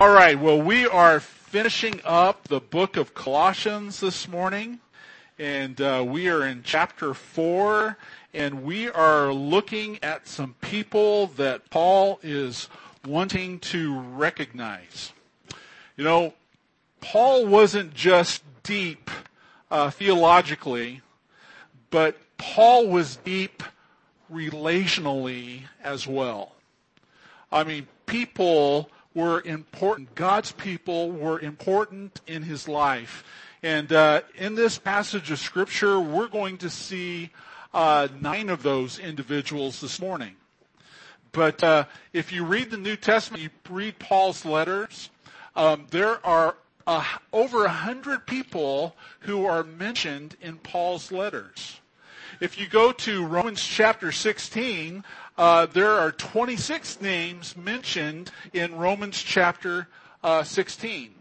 All 0.00 0.08
right, 0.08 0.40
well, 0.40 0.58
we 0.58 0.86
are 0.86 1.20
finishing 1.20 2.00
up 2.06 2.48
the 2.48 2.58
book 2.58 2.96
of 2.96 3.12
Colossians 3.12 4.00
this 4.00 4.26
morning, 4.26 4.80
and 5.38 5.78
uh, 5.78 6.02
we 6.08 6.30
are 6.30 6.42
in 6.42 6.62
chapter 6.62 7.12
4, 7.12 7.98
and 8.32 8.62
we 8.62 8.88
are 8.88 9.30
looking 9.30 10.02
at 10.02 10.26
some 10.26 10.54
people 10.62 11.26
that 11.36 11.68
Paul 11.68 12.18
is 12.22 12.70
wanting 13.06 13.58
to 13.58 14.00
recognize. 14.00 15.12
You 15.98 16.04
know, 16.04 16.32
Paul 17.02 17.44
wasn't 17.44 17.92
just 17.92 18.42
deep 18.62 19.10
uh, 19.70 19.90
theologically, 19.90 21.02
but 21.90 22.16
Paul 22.38 22.88
was 22.88 23.16
deep 23.16 23.62
relationally 24.32 25.64
as 25.84 26.06
well. 26.06 26.54
I 27.52 27.64
mean, 27.64 27.86
people 28.06 28.88
were 29.14 29.42
important. 29.44 30.14
God's 30.14 30.52
people 30.52 31.10
were 31.10 31.40
important 31.40 32.20
in 32.26 32.42
his 32.42 32.68
life. 32.68 33.24
And 33.62 33.92
uh, 33.92 34.22
in 34.36 34.54
this 34.54 34.78
passage 34.78 35.30
of 35.30 35.38
scripture, 35.38 36.00
we're 36.00 36.28
going 36.28 36.58
to 36.58 36.70
see 36.70 37.30
uh, 37.74 38.08
nine 38.20 38.48
of 38.48 38.62
those 38.62 38.98
individuals 38.98 39.80
this 39.80 40.00
morning. 40.00 40.36
But 41.32 41.62
uh, 41.62 41.84
if 42.12 42.32
you 42.32 42.44
read 42.44 42.70
the 42.70 42.76
New 42.76 42.96
Testament, 42.96 43.42
you 43.42 43.50
read 43.68 43.98
Paul's 43.98 44.44
letters, 44.44 45.10
um, 45.54 45.86
there 45.90 46.24
are 46.24 46.56
uh, 46.86 47.04
over 47.32 47.64
a 47.64 47.68
hundred 47.68 48.26
people 48.26 48.96
who 49.20 49.44
are 49.46 49.62
mentioned 49.62 50.36
in 50.40 50.56
Paul's 50.56 51.12
letters. 51.12 51.80
If 52.40 52.58
you 52.58 52.66
go 52.66 52.90
to 52.92 53.26
Romans 53.26 53.62
chapter 53.62 54.10
16, 54.10 55.04
uh, 55.38 55.66
there 55.66 55.90
are 55.90 56.12
26 56.12 57.00
names 57.00 57.56
mentioned 57.56 58.30
in 58.52 58.74
Romans 58.76 59.20
chapter 59.22 59.88
uh, 60.22 60.42
16. 60.42 61.14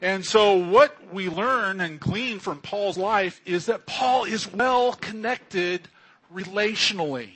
And 0.00 0.24
so 0.24 0.56
what 0.56 0.96
we 1.12 1.28
learn 1.28 1.80
and 1.80 1.98
glean 1.98 2.38
from 2.38 2.60
Paul's 2.60 2.98
life 2.98 3.40
is 3.46 3.66
that 3.66 3.86
Paul 3.86 4.24
is 4.24 4.52
well 4.52 4.92
connected 4.92 5.88
relationally. 6.32 7.30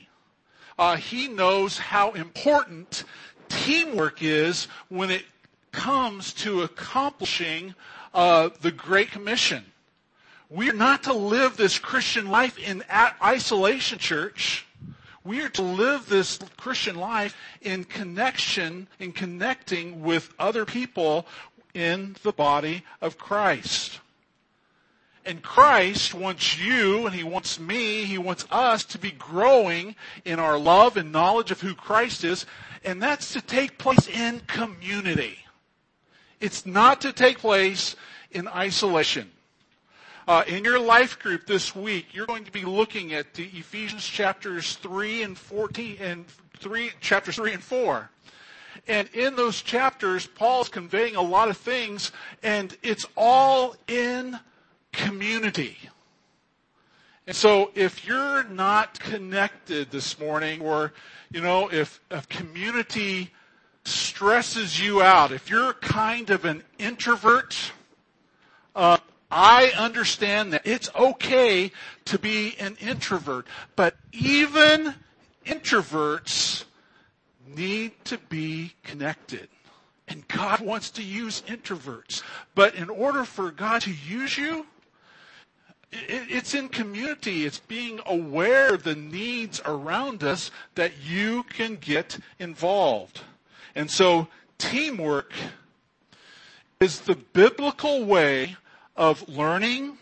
Uh, 0.77 0.95
he 0.95 1.27
knows 1.27 1.77
how 1.77 2.11
important 2.11 3.03
teamwork 3.49 4.21
is 4.21 4.67
when 4.89 5.09
it 5.09 5.25
comes 5.71 6.33
to 6.33 6.61
accomplishing 6.61 7.73
uh, 8.13 8.49
the 8.61 8.71
Great 8.71 9.11
Commission. 9.11 9.65
We 10.49 10.69
are 10.69 10.73
not 10.73 11.03
to 11.03 11.13
live 11.13 11.57
this 11.57 11.77
Christian 11.77 12.29
life 12.29 12.57
in 12.57 12.83
isolation, 13.21 13.99
church. 13.99 14.65
We 15.29 15.41
are 15.41 15.49
to 15.49 15.61
live 15.61 16.09
this 16.09 16.39
Christian 16.57 16.95
life 16.95 17.37
in 17.61 17.83
connection, 17.83 18.87
in 18.97 19.11
connecting 19.11 20.01
with 20.01 20.33
other 20.39 20.65
people 20.65 21.27
in 21.75 22.15
the 22.23 22.31
body 22.31 22.83
of 22.99 23.19
Christ. 23.19 23.99
And 25.23 25.43
Christ 25.43 26.15
wants 26.15 26.57
you, 26.57 27.05
and 27.05 27.13
He 27.13 27.23
wants 27.23 27.59
me, 27.59 28.05
He 28.05 28.17
wants 28.17 28.47
us 28.49 28.83
to 28.85 28.97
be 28.97 29.11
growing 29.11 29.95
in 30.25 30.39
our 30.39 30.57
love 30.57 30.97
and 30.97 31.11
knowledge 31.11 31.51
of 31.51 31.61
who 31.61 31.75
Christ 31.75 32.23
is, 32.23 32.47
and 32.83 32.99
that's 32.99 33.31
to 33.33 33.41
take 33.41 33.77
place 33.77 34.07
in 34.07 34.39
community. 34.47 35.37
It's 36.39 36.65
not 36.65 37.01
to 37.01 37.13
take 37.13 37.37
place 37.37 37.95
in 38.31 38.47
isolation. 38.47 39.29
Uh, 40.29 40.43
in 40.45 40.63
your 40.63 40.77
life 40.77 41.17
group 41.17 41.47
this 41.47 41.75
week, 41.75 42.13
you're 42.13 42.27
going 42.27 42.43
to 42.43 42.51
be 42.51 42.61
looking 42.61 43.15
at 43.15 43.33
the 43.33 43.45
Ephesians 43.45 44.05
chapters 44.05 44.75
3 44.75 45.23
and 45.23 45.35
14 45.35 45.97
and 45.99 46.25
3, 46.59 46.91
chapters 47.01 47.37
3 47.37 47.53
and 47.53 47.63
4. 47.63 48.11
And 48.87 49.09
in 49.15 49.35
those 49.35 49.63
chapters, 49.63 50.27
Paul's 50.27 50.69
conveying 50.69 51.15
a 51.15 51.21
lot 51.23 51.49
of 51.49 51.57
things, 51.57 52.11
and 52.43 52.77
it's 52.83 53.07
all 53.17 53.75
in 53.87 54.39
community. 54.91 55.77
And 57.25 57.35
so 57.35 57.71
if 57.73 58.05
you're 58.05 58.43
not 58.43 58.99
connected 58.99 59.89
this 59.89 60.19
morning, 60.19 60.61
or, 60.61 60.93
you 61.31 61.41
know, 61.41 61.71
if, 61.71 62.01
if 62.11 62.29
community 62.29 63.31
stresses 63.83 64.79
you 64.79 65.01
out, 65.01 65.31
if 65.31 65.49
you're 65.49 65.73
kind 65.73 66.29
of 66.29 66.45
an 66.45 66.61
introvert, 66.77 67.71
uh, 68.75 68.99
I 69.31 69.71
understand 69.77 70.53
that 70.53 70.65
it's 70.65 70.89
okay 70.95 71.71
to 72.05 72.19
be 72.19 72.55
an 72.59 72.77
introvert, 72.81 73.45
but 73.75 73.95
even 74.11 74.95
introverts 75.45 76.63
need 77.47 77.91
to 78.05 78.17
be 78.17 78.73
connected. 78.83 79.47
And 80.07 80.27
God 80.27 80.61
wants 80.61 80.89
to 80.91 81.03
use 81.03 81.43
introverts. 81.47 82.23
But 82.55 82.73
in 82.73 82.89
order 82.89 83.23
for 83.23 83.51
God 83.51 83.81
to 83.83 83.93
use 83.93 84.37
you, 84.37 84.65
it's 85.91 86.55
in 86.55 86.69
community. 86.69 87.45
It's 87.45 87.59
being 87.59 87.99
aware 88.05 88.73
of 88.73 88.83
the 88.83 88.95
needs 88.95 89.61
around 89.65 90.23
us 90.23 90.49
that 90.75 90.93
you 91.03 91.43
can 91.43 91.75
get 91.75 92.17
involved. 92.39 93.21
And 93.75 93.89
so 93.89 94.27
teamwork 94.57 95.33
is 96.79 97.01
the 97.01 97.15
biblical 97.15 98.05
way 98.05 98.55
of 98.99 99.27
learning 99.29 99.97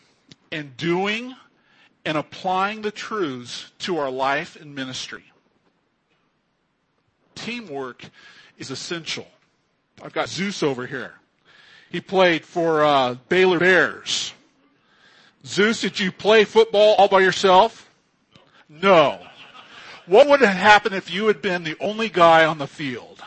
and 0.51 0.75
doing 0.75 1.35
and 2.03 2.17
applying 2.17 2.81
the 2.81 2.89
truths 2.89 3.71
to 3.77 3.99
our 3.99 4.09
life 4.09 4.59
and 4.59 4.73
ministry. 4.73 5.23
Teamwork 7.35 8.09
is 8.57 8.71
essential. 8.71 9.27
I've 10.01 10.13
got 10.13 10.29
Zeus 10.29 10.63
over 10.63 10.87
here. 10.87 11.13
He 11.91 12.01
played 12.01 12.43
for 12.43 12.83
uh, 12.83 13.15
Baylor 13.29 13.59
Bears. 13.59 14.33
Zeus, 15.45 15.79
did 15.79 15.99
you 15.99 16.11
play 16.11 16.43
football 16.43 16.95
all 16.95 17.07
by 17.07 17.19
yourself? 17.19 17.89
No. 18.67 19.19
What 20.07 20.27
would 20.27 20.41
have 20.41 20.55
happened 20.55 20.95
if 20.95 21.11
you 21.11 21.27
had 21.27 21.41
been 21.41 21.63
the 21.63 21.77
only 21.79 22.09
guy 22.09 22.45
on 22.45 22.57
the 22.57 22.67
field? 22.67 23.23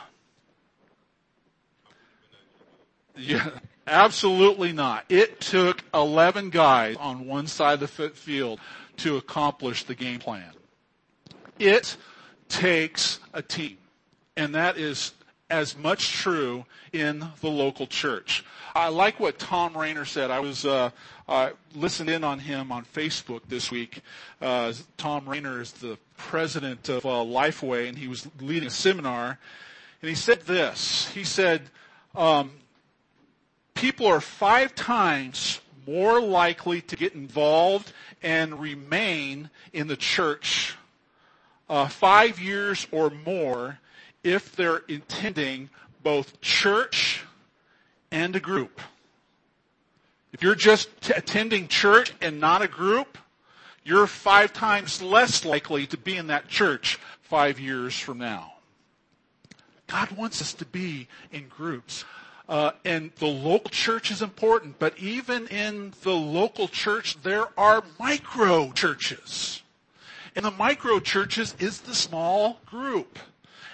Yeah, 3.17 3.51
absolutely 3.91 4.73
not. 4.73 5.05
It 5.09 5.41
took 5.41 5.83
11 5.93 6.51
guys 6.51 6.97
on 6.97 7.27
one 7.27 7.47
side 7.47 7.83
of 7.83 7.97
the 7.97 8.11
field 8.11 8.61
to 8.99 9.17
accomplish 9.17 9.85
the 9.85 9.95
game 9.95 10.21
plan. 10.21 10.51
It 11.59 11.97
takes 12.49 13.19
a 13.35 13.43
team. 13.43 13.77
And 14.37 14.55
that 14.55 14.79
is 14.79 15.13
as 15.51 15.77
much 15.77 16.13
true 16.13 16.65
in 16.93 17.25
the 17.41 17.49
local 17.49 17.87
church. 17.87 18.45
I 18.75 18.89
like 18.89 19.19
what 19.19 19.39
Thom 19.39 19.77
Rainer 19.77 20.05
said. 20.05 20.31
I 20.31 20.41
was 20.41 20.65
uh, 20.65 20.91
listened 21.75 22.09
in 22.09 22.23
on 22.25 22.39
him 22.39 22.71
on 22.71 22.85
Facebook 22.85 23.41
this 23.49 23.71
week. 23.71 24.03
Uh, 24.41 24.73
Thom 24.97 25.29
Rainer 25.29 25.61
is 25.61 25.73
the 25.73 25.99
president 26.17 26.89
of 26.89 27.05
uh, 27.05 27.09
Lifeway, 27.09 27.89
and 27.89 27.99
he 27.99 28.07
was 28.07 28.29
leading 28.41 28.69
a 28.69 28.71
seminar. 28.71 29.39
And 30.03 30.09
he 30.09 30.15
said 30.15 30.43
this. 30.43 31.09
He 31.09 31.25
said, 31.25 31.63
um, 32.15 32.53
people 33.75 34.07
are 34.07 34.21
five 34.21 34.75
times 34.75 35.61
more 35.87 36.21
likely 36.21 36.81
to 36.83 36.97
get 36.97 37.15
involved 37.15 37.93
and 38.23 38.61
remain 38.61 39.51
in 39.73 39.87
the 39.87 39.97
church 39.97 40.77
uh, 41.69 41.87
five 41.89 42.41
years 42.41 42.87
or 42.91 43.11
more 43.11 43.79
if 44.23 44.55
they're 44.57 44.83
attending 44.89 45.71
both 46.03 46.41
church 46.41 47.23
and 48.11 48.35
a 48.37 48.41
group. 48.41 48.81
If 50.33 50.43
you're 50.43 50.55
just 50.55 50.89
t- 51.01 51.13
attending 51.17 51.69
church 51.69 52.13
and 52.21 52.41
not 52.41 52.63
a 52.63 52.69
group, 52.69 53.19
you're 53.85 54.07
five 54.07 54.53
times 54.53 55.01
less 55.01 55.45
likely 55.45 55.87
to 55.87 55.97
be 55.97 56.17
in 56.17 56.27
that 56.29 56.49
church 56.49 56.99
five 57.23 57.59
years 57.59 57.99
from 57.99 58.19
now. 58.19 58.53
God 59.87 60.11
wants 60.13 60.41
us 60.41 60.55
to 60.55 60.65
be 60.65 61.09
in 61.33 61.49
groups. 61.49 62.05
Uh, 62.51 62.73
and 62.85 63.13
the 63.21 63.29
local 63.29 63.71
church 63.71 64.11
is 64.11 64.23
important, 64.23 64.77
but 64.81 64.99
even 64.99 65.47
in 65.47 65.95
the 66.03 66.11
local 66.11 66.67
church, 66.67 67.17
there 67.23 67.47
are 67.57 67.85
micro 68.01 68.73
churches. 68.73 69.63
And 70.35 70.45
the 70.45 70.51
micro 70.51 70.99
churches 70.99 71.55
is 71.61 71.81
the 71.81 71.95
small 71.95 72.59
group. 72.67 73.21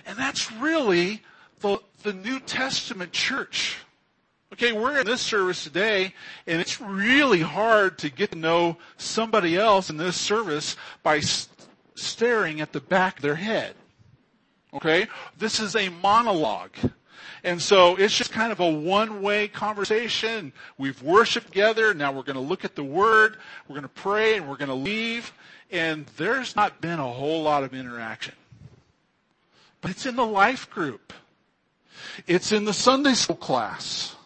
And 0.04 0.18
that's 0.18 0.52
really 0.52 1.22
the, 1.60 1.78
the 2.02 2.12
New 2.12 2.38
Testament 2.38 3.12
church. 3.12 3.78
Okay, 4.52 4.72
we're 4.72 5.00
in 5.00 5.06
this 5.06 5.22
service 5.22 5.64
today, 5.64 6.12
and 6.46 6.60
it's 6.60 6.78
really 6.78 7.40
hard 7.40 7.96
to 7.98 8.10
get 8.10 8.32
to 8.32 8.38
know 8.38 8.76
somebody 8.98 9.56
else 9.56 9.88
in 9.88 9.96
this 9.96 10.16
service 10.16 10.76
by 11.02 11.20
st- 11.20 11.66
staring 11.94 12.60
at 12.60 12.72
the 12.72 12.80
back 12.80 13.16
of 13.16 13.22
their 13.22 13.36
head. 13.36 13.74
Okay? 14.74 15.06
This 15.38 15.60
is 15.60 15.74
a 15.76 15.88
monologue. 15.88 16.76
And 17.46 17.62
so 17.62 17.94
it's 17.94 18.18
just 18.18 18.32
kind 18.32 18.50
of 18.50 18.58
a 18.58 18.68
one-way 18.68 19.46
conversation. 19.46 20.52
We've 20.78 21.00
worshiped 21.00 21.46
together. 21.46 21.94
Now 21.94 22.10
we're 22.10 22.24
going 22.24 22.34
to 22.34 22.42
look 22.42 22.64
at 22.64 22.74
the 22.74 22.82
Word. 22.82 23.36
We're 23.68 23.74
going 23.74 23.84
to 23.84 23.88
pray 23.88 24.36
and 24.36 24.48
we're 24.48 24.56
going 24.56 24.68
to 24.68 24.74
leave. 24.74 25.32
And 25.70 26.06
there's 26.16 26.56
not 26.56 26.80
been 26.80 26.98
a 26.98 27.06
whole 27.06 27.44
lot 27.44 27.62
of 27.62 27.72
interaction. 27.72 28.34
But 29.80 29.92
it's 29.92 30.06
in 30.06 30.16
the 30.16 30.26
life 30.26 30.68
group. 30.70 31.12
It's 32.26 32.50
in 32.50 32.64
the 32.64 32.72
Sunday 32.72 33.14
school 33.14 33.36
class 33.36 34.16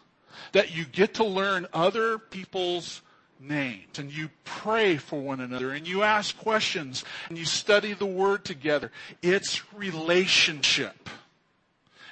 that 0.52 0.74
you 0.74 0.86
get 0.86 1.12
to 1.14 1.24
learn 1.24 1.66
other 1.74 2.16
people's 2.16 3.02
names 3.38 3.98
and 3.98 4.10
you 4.10 4.30
pray 4.44 4.96
for 4.96 5.20
one 5.20 5.40
another 5.40 5.72
and 5.72 5.86
you 5.86 6.02
ask 6.02 6.38
questions 6.38 7.04
and 7.28 7.36
you 7.36 7.44
study 7.44 7.92
the 7.92 8.06
word 8.06 8.46
together. 8.46 8.90
It's 9.20 9.74
relationship. 9.74 11.10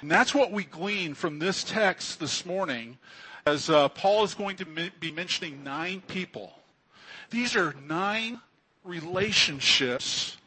And 0.01 0.09
that's 0.09 0.33
what 0.33 0.51
we 0.51 0.63
glean 0.63 1.13
from 1.13 1.39
this 1.39 1.63
text 1.63 2.19
this 2.19 2.45
morning 2.45 2.97
as 3.45 3.69
uh, 3.69 3.89
Paul 3.89 4.23
is 4.23 4.33
going 4.33 4.57
to 4.57 4.65
be 4.65 5.11
mentioning 5.11 5.63
nine 5.63 6.01
people. 6.07 6.53
These 7.29 7.55
are 7.55 7.75
nine 7.87 8.39
relationships 8.83 10.37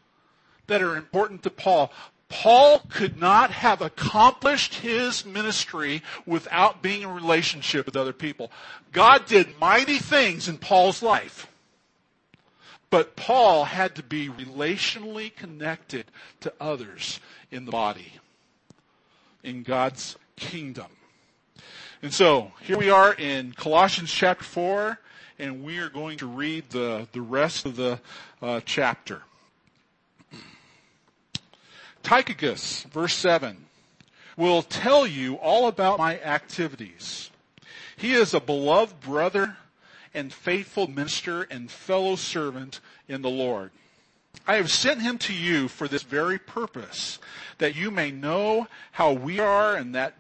that 0.66 0.82
are 0.82 0.96
important 0.96 1.43
to 1.43 1.50
Paul. 1.50 1.93
Paul 2.28 2.82
could 2.88 3.20
not 3.20 3.50
have 3.50 3.82
accomplished 3.82 4.76
his 4.76 5.26
ministry 5.26 6.02
without 6.25 6.81
being 6.81 7.02
in 7.02 7.10
relationship 7.10 7.84
with 7.84 7.96
other 7.96 8.14
people. 8.14 8.50
God 8.90 9.26
did 9.26 9.58
mighty 9.60 9.98
things 9.98 10.48
in 10.48 10.56
Paul's 10.56 11.02
life. 11.02 11.46
But 12.88 13.16
Paul 13.16 13.64
had 13.64 13.94
to 13.96 14.02
be 14.02 14.28
relationally 14.28 15.34
connected 15.34 16.06
to 16.40 16.52
others 16.60 17.20
in 17.50 17.64
the 17.64 17.70
body, 17.70 18.12
in 19.42 19.62
God's 19.62 20.16
kingdom. 20.36 20.86
And 22.02 22.12
so, 22.12 22.52
here 22.60 22.78
we 22.78 22.90
are 22.90 23.14
in 23.14 23.52
Colossians 23.52 24.10
chapter 24.10 24.44
4, 24.44 24.98
and 25.38 25.62
we 25.62 25.78
are 25.78 25.88
going 25.88 26.18
to 26.18 26.26
read 26.26 26.70
the, 26.70 27.06
the 27.12 27.20
rest 27.20 27.64
of 27.64 27.76
the 27.76 28.00
uh, 28.40 28.60
chapter. 28.64 29.22
Tychicus, 32.02 32.82
verse 32.84 33.14
7, 33.14 33.56
will 34.36 34.62
tell 34.62 35.06
you 35.06 35.36
all 35.36 35.68
about 35.68 35.98
my 35.98 36.18
activities. 36.20 37.30
He 37.96 38.14
is 38.14 38.34
a 38.34 38.40
beloved 38.40 39.00
brother 39.00 39.56
and 40.12 40.32
faithful 40.32 40.88
minister 40.88 41.42
and 41.42 41.70
fellow 41.70 42.16
servant 42.16 42.80
in 43.08 43.22
the 43.22 43.30
Lord. 43.30 43.70
I 44.46 44.56
have 44.56 44.70
sent 44.70 45.02
him 45.02 45.19
to 45.19 45.32
you 45.32 45.69
for 45.69 45.87
this 45.87 46.02
very 46.02 46.38
purpose, 46.38 47.19
that 47.58 47.76
you 47.76 47.90
may 47.90 48.11
know 48.11 48.67
how 48.93 49.12
we 49.12 49.38
are 49.38 49.76
and 49.76 49.94
that 49.94 50.14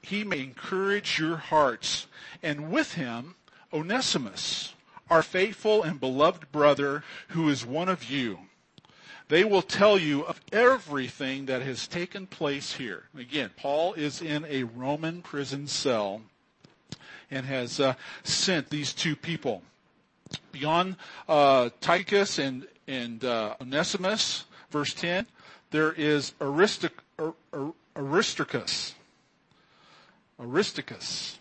he 0.00 0.24
may 0.24 0.40
encourage 0.40 1.18
your 1.18 1.36
hearts. 1.36 2.06
And 2.42 2.70
with 2.70 2.94
him, 2.94 3.34
Onesimus, 3.72 4.74
our 5.10 5.22
faithful 5.22 5.82
and 5.82 6.00
beloved 6.00 6.50
brother, 6.50 7.04
who 7.28 7.48
is 7.48 7.66
one 7.66 7.88
of 7.88 8.04
you. 8.10 8.38
They 9.28 9.44
will 9.44 9.62
tell 9.62 9.98
you 9.98 10.22
of 10.22 10.40
everything 10.50 11.46
that 11.46 11.60
has 11.60 11.86
taken 11.86 12.26
place 12.26 12.74
here. 12.74 13.04
Again, 13.16 13.50
Paul 13.56 13.92
is 13.92 14.22
in 14.22 14.46
a 14.46 14.62
Roman 14.62 15.20
prison 15.20 15.66
cell 15.66 16.22
and 17.30 17.44
has 17.44 17.78
uh, 17.78 17.94
sent 18.22 18.70
these 18.70 18.94
two 18.94 19.14
people. 19.14 19.62
Beyond 20.52 20.96
uh, 21.28 21.68
Tychus 21.82 22.38
and, 22.38 22.66
and 22.88 23.24
uh, 23.24 23.54
Onesimus, 23.60 24.46
verse 24.70 24.92
10, 24.94 25.26
there 25.70 25.92
is 25.92 26.32
Aristoc- 26.40 26.90
Aristarchus. 27.94 28.94
Aristarchus. 30.40 31.38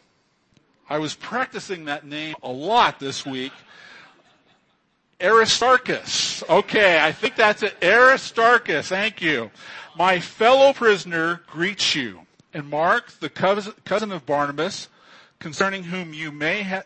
I 0.90 1.00
was 1.00 1.16
practicing 1.16 1.86
that 1.86 2.06
name 2.06 2.36
a 2.44 2.52
lot 2.52 3.00
this 3.00 3.26
week 3.26 3.54
Aristarchus. 5.20 6.44
Okay, 6.48 7.04
I 7.04 7.12
think 7.12 7.36
that's 7.36 7.64
it. 7.64 7.76
Aristarchus, 7.84 8.90
thank 8.90 9.22
you. 9.22 9.50
My 9.98 10.20
fellow 10.20 10.74
prisoner 10.74 11.42
greets 11.48 11.96
you. 11.96 12.22
And 12.54 12.70
Mark, 12.70 13.12
the 13.20 13.30
cousin 13.30 14.12
of 14.12 14.26
Barnabas, 14.26 14.90
concerning 15.40 15.84
whom 15.84 16.14
you 16.14 16.32
may 16.32 16.62
have, 16.64 16.86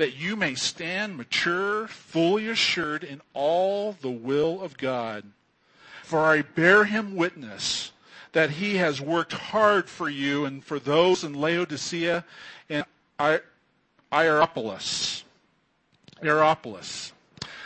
that 0.00 0.16
you 0.16 0.34
may 0.34 0.54
stand 0.54 1.14
mature, 1.14 1.86
fully 1.86 2.48
assured 2.48 3.04
in 3.04 3.20
all 3.34 3.92
the 4.00 4.10
will 4.10 4.62
of 4.62 4.78
God. 4.78 5.24
For 6.04 6.20
I 6.20 6.40
bear 6.40 6.84
him 6.84 7.16
witness 7.16 7.92
that 8.32 8.52
he 8.52 8.78
has 8.78 8.98
worked 8.98 9.34
hard 9.34 9.90
for 9.90 10.08
you 10.08 10.46
and 10.46 10.64
for 10.64 10.78
those 10.78 11.22
in 11.22 11.34
Laodicea 11.34 12.24
and 12.70 12.86
Hierapolis. 14.10 15.22
Hierapolis. 16.22 17.12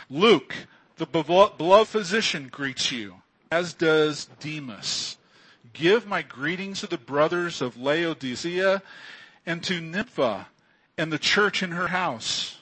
Luke, 0.09 0.53
the 0.97 1.05
beloved 1.05 1.87
physician, 1.87 2.49
greets 2.51 2.91
you 2.91 3.15
as 3.49 3.73
does 3.73 4.27
Demas. 4.41 5.15
Give 5.71 6.05
my 6.05 6.21
greetings 6.21 6.81
to 6.81 6.87
the 6.87 6.97
brothers 6.97 7.61
of 7.61 7.77
Laodicea 7.77 8.81
and 9.45 9.63
to 9.63 9.79
Nympha 9.79 10.47
and 10.97 11.11
the 11.11 11.19
church 11.19 11.61
in 11.61 11.71
her 11.71 11.87
house. 11.87 12.57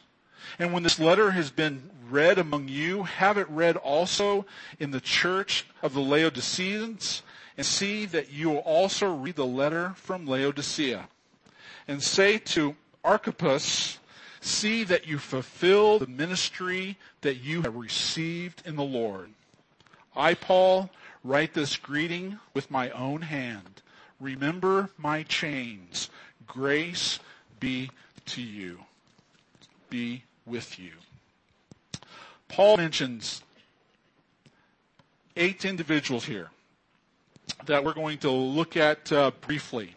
And 0.60 0.74
when 0.74 0.84
this 0.84 1.00
letter 1.00 1.32
has 1.32 1.52
been 1.52 1.90
read 2.10 2.38
among 2.38 2.68
you, 2.68 3.04
have 3.04 3.38
it 3.38 3.50
read 3.50 3.76
also 3.78 4.46
in 4.80 4.92
the 4.92 5.02
church 5.02 5.66
of 5.82 5.94
the 5.94 6.02
Laodiceans, 6.02 7.24
and 7.58 7.66
see 7.66 8.06
that 8.06 8.32
you 8.32 8.50
will 8.50 8.58
also 8.60 9.14
read 9.14 9.36
the 9.36 9.46
letter 9.46 9.94
from 9.96 10.26
Laodicea. 10.26 11.08
And 11.88 12.02
say 12.02 12.38
to 12.40 12.76
Archippus, 13.04 14.00
see 14.42 14.84
that 14.84 15.08
you 15.08 15.18
fulfill 15.18 16.00
the 16.00 16.08
ministry 16.08 16.98
that 17.22 17.38
you 17.38 17.62
have 17.62 17.76
received 17.76 18.64
in 18.66 18.76
the 18.76 18.84
Lord. 18.84 19.30
I, 20.16 20.34
Paul, 20.34 20.90
write 21.24 21.54
this 21.54 21.78
greeting 21.78 22.40
with 22.54 22.72
my 22.72 22.90
own 22.92 23.22
hand. 23.22 23.82
Remember 24.20 24.90
my 24.98 25.24
chains. 25.24 26.10
Grace 26.48 27.20
be 27.60 27.90
to 28.28 28.42
you. 28.42 28.80
Be 29.90 30.24
with 30.46 30.80
you. 30.80 30.92
Paul 32.48 32.78
mentions 32.78 33.42
eight 35.36 35.66
individuals 35.66 36.26
here 36.26 36.50
that 37.66 37.84
we're 37.84 37.94
going 37.94 38.18
to 38.20 38.30
look 38.30 38.78
at 38.78 39.12
uh, 39.12 39.32
briefly. 39.42 39.96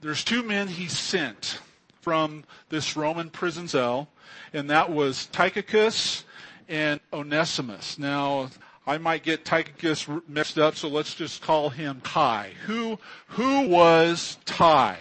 There's 0.00 0.24
two 0.24 0.42
men 0.42 0.68
he 0.68 0.88
sent 0.88 1.60
from 2.02 2.44
this 2.68 2.96
Roman 2.96 3.30
prison 3.30 3.68
cell, 3.68 4.08
and 4.52 4.68
that 4.68 4.90
was 4.90 5.26
Tychicus 5.26 6.24
and 6.68 7.00
Onesimus. 7.12 7.98
Now, 7.98 8.50
I 8.86 8.98
might 8.98 9.22
get 9.22 9.46
Tychicus 9.46 10.06
mixed 10.28 10.58
up, 10.58 10.76
so 10.76 10.88
let's 10.88 11.14
just 11.14 11.40
call 11.40 11.70
him 11.70 12.02
Ty. 12.04 12.52
Who, 12.66 12.98
who 13.28 13.68
was 13.68 14.36
Ty? 14.44 14.98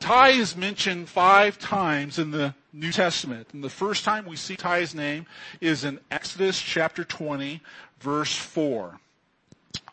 Ty 0.00 0.28
is 0.30 0.56
mentioned 0.56 1.08
five 1.08 1.58
times 1.58 2.18
in 2.18 2.30
the 2.30 2.54
New 2.72 2.92
Testament. 2.92 3.48
And 3.52 3.62
the 3.64 3.70
first 3.70 4.04
time 4.04 4.26
we 4.26 4.36
see 4.36 4.56
Ty's 4.56 4.94
name 4.94 5.26
is 5.60 5.84
in 5.84 5.98
Exodus 6.10 6.60
chapter 6.60 7.04
20, 7.04 7.60
verse 8.00 8.34
4. 8.36 8.98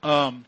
Um, 0.03 0.45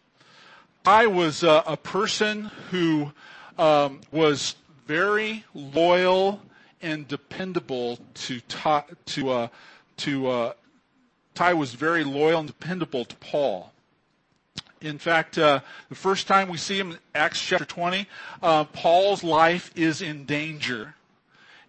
Ty 0.84 1.08
was 1.08 1.44
uh, 1.44 1.64
a 1.66 1.76
person 1.76 2.52
who 2.72 3.12
um, 3.58 4.02
was 4.12 4.56
very 4.86 5.44
loyal 5.54 6.42
and 6.82 7.08
dependable 7.08 8.00
to 8.14 8.40
to 9.06 9.30
uh, 9.30 9.48
to 9.98 10.28
uh, 10.28 10.54
Ty 11.34 11.54
was 11.56 11.74
very 11.74 12.04
loyal 12.04 12.40
and 12.40 12.48
dependable 12.48 13.04
to 13.06 13.16
Paul. 13.18 13.72
In 14.82 15.00
fact, 15.00 15.38
uh, 15.38 15.62
the 15.90 15.96
first 15.96 16.28
time 16.28 16.50
we 16.50 16.58
see 16.58 16.78
him 16.78 16.92
in 16.92 16.98
Acts 17.16 17.42
chapter 17.42 17.66
20, 17.66 18.08
uh, 18.44 18.64
Paul's 18.66 19.24
life 19.24 19.72
is 19.76 20.02
in 20.02 20.26
danger. 20.26 20.96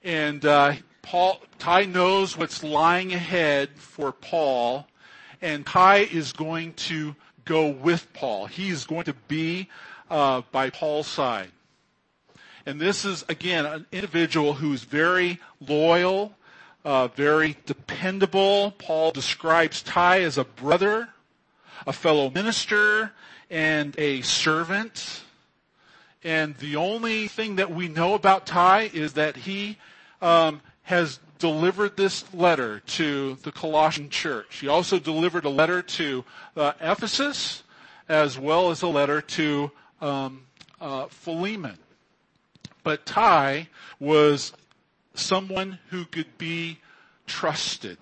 And 0.05 0.45
uh, 0.45 0.75
Paul, 1.03 1.41
Ty 1.59 1.87
knows 1.87 2.37
what's 2.37 2.63
lying 2.63 3.15
ahead 3.15 3.71
for 3.77 4.13
Paul, 4.13 4.87
and 5.41 5.65
Ty 5.65 5.99
is 5.99 6.33
going 6.33 6.75
to 6.75 7.17
go 7.45 7.69
with 7.69 8.13
Paul. 8.13 8.47
He 8.47 8.69
is 8.69 8.85
going 8.85 9.05
to 9.05 9.15
be 9.27 9.69
uh, 10.11 10.43
by 10.53 10.69
Paul's 10.69 11.07
side. 11.07 11.51
And 12.67 12.79
this 12.79 13.07
is, 13.07 13.25
again, 13.31 13.65
an 13.65 13.87
individual 13.91 14.53
who's 14.53 14.85
very 14.85 15.41
loyal, 15.67 16.35
uh, 16.85 17.09
very 17.09 17.57
dependable. 17.65 18.73
Paul 18.73 19.11
describes 19.11 19.83
Ty 19.83 20.21
as 20.21 20.37
a 20.37 20.45
brother, 20.45 21.09
a 21.87 21.93
fellow 21.93 22.31
minister, 22.31 23.13
and 23.51 23.95
a 23.99 24.21
servant. 24.23 25.23
And 26.25 26.57
the 26.57 26.77
only 26.77 27.29
thing 27.29 27.57
that 27.57 27.71
we 27.71 27.89
know 27.89 28.15
about 28.15 28.47
Ty 28.47 28.91
is 28.93 29.15
that 29.15 29.37
he 29.37 29.79
um, 30.21 30.61
has 30.83 31.21
delivered 31.39 31.97
this 31.97 32.25
letter 32.35 32.81
to 32.81 33.37
the 33.43 33.53
Colossian 33.53 34.11
church. 34.11 34.59
He 34.59 34.69
also 34.69 34.99
delivered 34.99 35.45
a 35.45 35.51
letter 35.51 35.83
to 35.83 36.25
uh, 36.57 36.73
Ephesus 36.81 37.63
as 38.09 38.39
well 38.39 38.71
as 38.71 38.83
a 38.83 38.89
letter 38.89 39.21
to 39.21 39.71
um, 40.01 40.43
uh, 40.81 41.07
Philemon. 41.07 41.79
But 42.83 43.07
Ty 43.07 43.69
was 44.01 44.53
someone 45.15 45.79
who 45.91 46.05
could 46.05 46.39
be 46.39 46.79
trusted. 47.27 47.99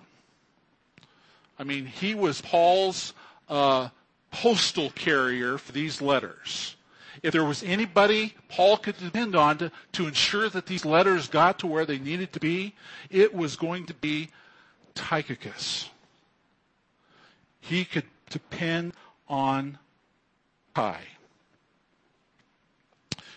I 1.59 1.63
mean, 1.63 1.85
he 1.85 2.15
was 2.15 2.39
Paul's 2.41 3.13
uh, 3.49 3.89
postal 4.31 4.89
carrier 4.91 5.57
for 5.57 5.71
these 5.71 6.01
letters. 6.01 6.75
If 7.23 7.33
there 7.33 7.45
was 7.45 7.63
anybody 7.63 8.35
Paul 8.49 8.77
could 8.77 8.97
depend 8.97 9.35
on 9.35 9.57
to, 9.57 9.71
to 9.93 10.07
ensure 10.07 10.49
that 10.49 10.67
these 10.67 10.85
letters 10.85 11.27
got 11.27 11.59
to 11.59 11.67
where 11.67 11.85
they 11.85 11.97
needed 11.97 12.33
to 12.33 12.39
be, 12.39 12.75
it 13.09 13.33
was 13.33 13.55
going 13.55 13.85
to 13.87 13.93
be 13.93 14.29
Tychicus. 14.93 15.89
He 17.59 17.85
could 17.85 18.05
depend 18.29 18.93
on 19.27 19.77
Ty. 20.75 20.99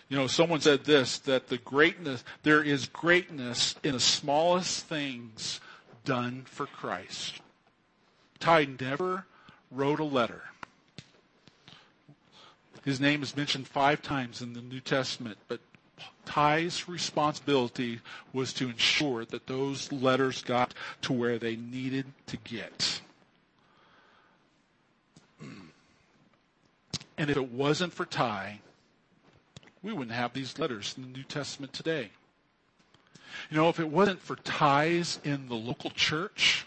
You 0.09 0.17
know, 0.17 0.27
someone 0.27 0.59
said 0.59 0.83
this, 0.83 1.19
that 1.19 1.47
the 1.47 1.57
greatness, 1.57 2.23
there 2.43 2.61
is 2.61 2.87
greatness 2.87 3.75
in 3.83 3.93
the 3.93 3.99
smallest 3.99 4.85
things 4.85 5.61
done 6.03 6.43
for 6.45 6.65
Christ. 6.65 7.39
Ty 8.39 8.67
never 8.79 9.25
wrote 9.71 9.99
a 9.99 10.05
letter. 10.05 10.41
His 12.83 12.99
name 12.99 13.23
is 13.23 13.35
mentioned 13.37 13.67
five 13.67 14.01
times 14.01 14.41
in 14.41 14.53
the 14.53 14.61
New 14.61 14.79
Testament, 14.79 15.37
but 15.47 15.59
Ty's 16.25 16.87
responsibility 16.87 17.99
was 18.33 18.53
to 18.53 18.69
ensure 18.69 19.25
that 19.25 19.47
those 19.47 19.91
letters 19.91 20.41
got 20.41 20.73
to 21.03 21.13
where 21.13 21.37
they 21.37 21.55
needed 21.55 22.05
to 22.27 22.37
get. 22.37 23.01
And 27.17 27.29
if 27.29 27.37
it 27.37 27.51
wasn't 27.51 27.93
for 27.93 28.05
Ty, 28.05 28.61
we 29.83 29.93
wouldn't 29.93 30.15
have 30.15 30.33
these 30.33 30.57
letters 30.57 30.95
in 30.97 31.03
the 31.03 31.17
New 31.17 31.23
Testament 31.23 31.73
today. 31.73 32.09
You 33.49 33.57
know, 33.57 33.69
if 33.69 33.79
it 33.79 33.89
wasn't 33.89 34.21
for 34.21 34.37
ties 34.37 35.19
in 35.23 35.47
the 35.47 35.55
local 35.55 35.91
church, 35.91 36.65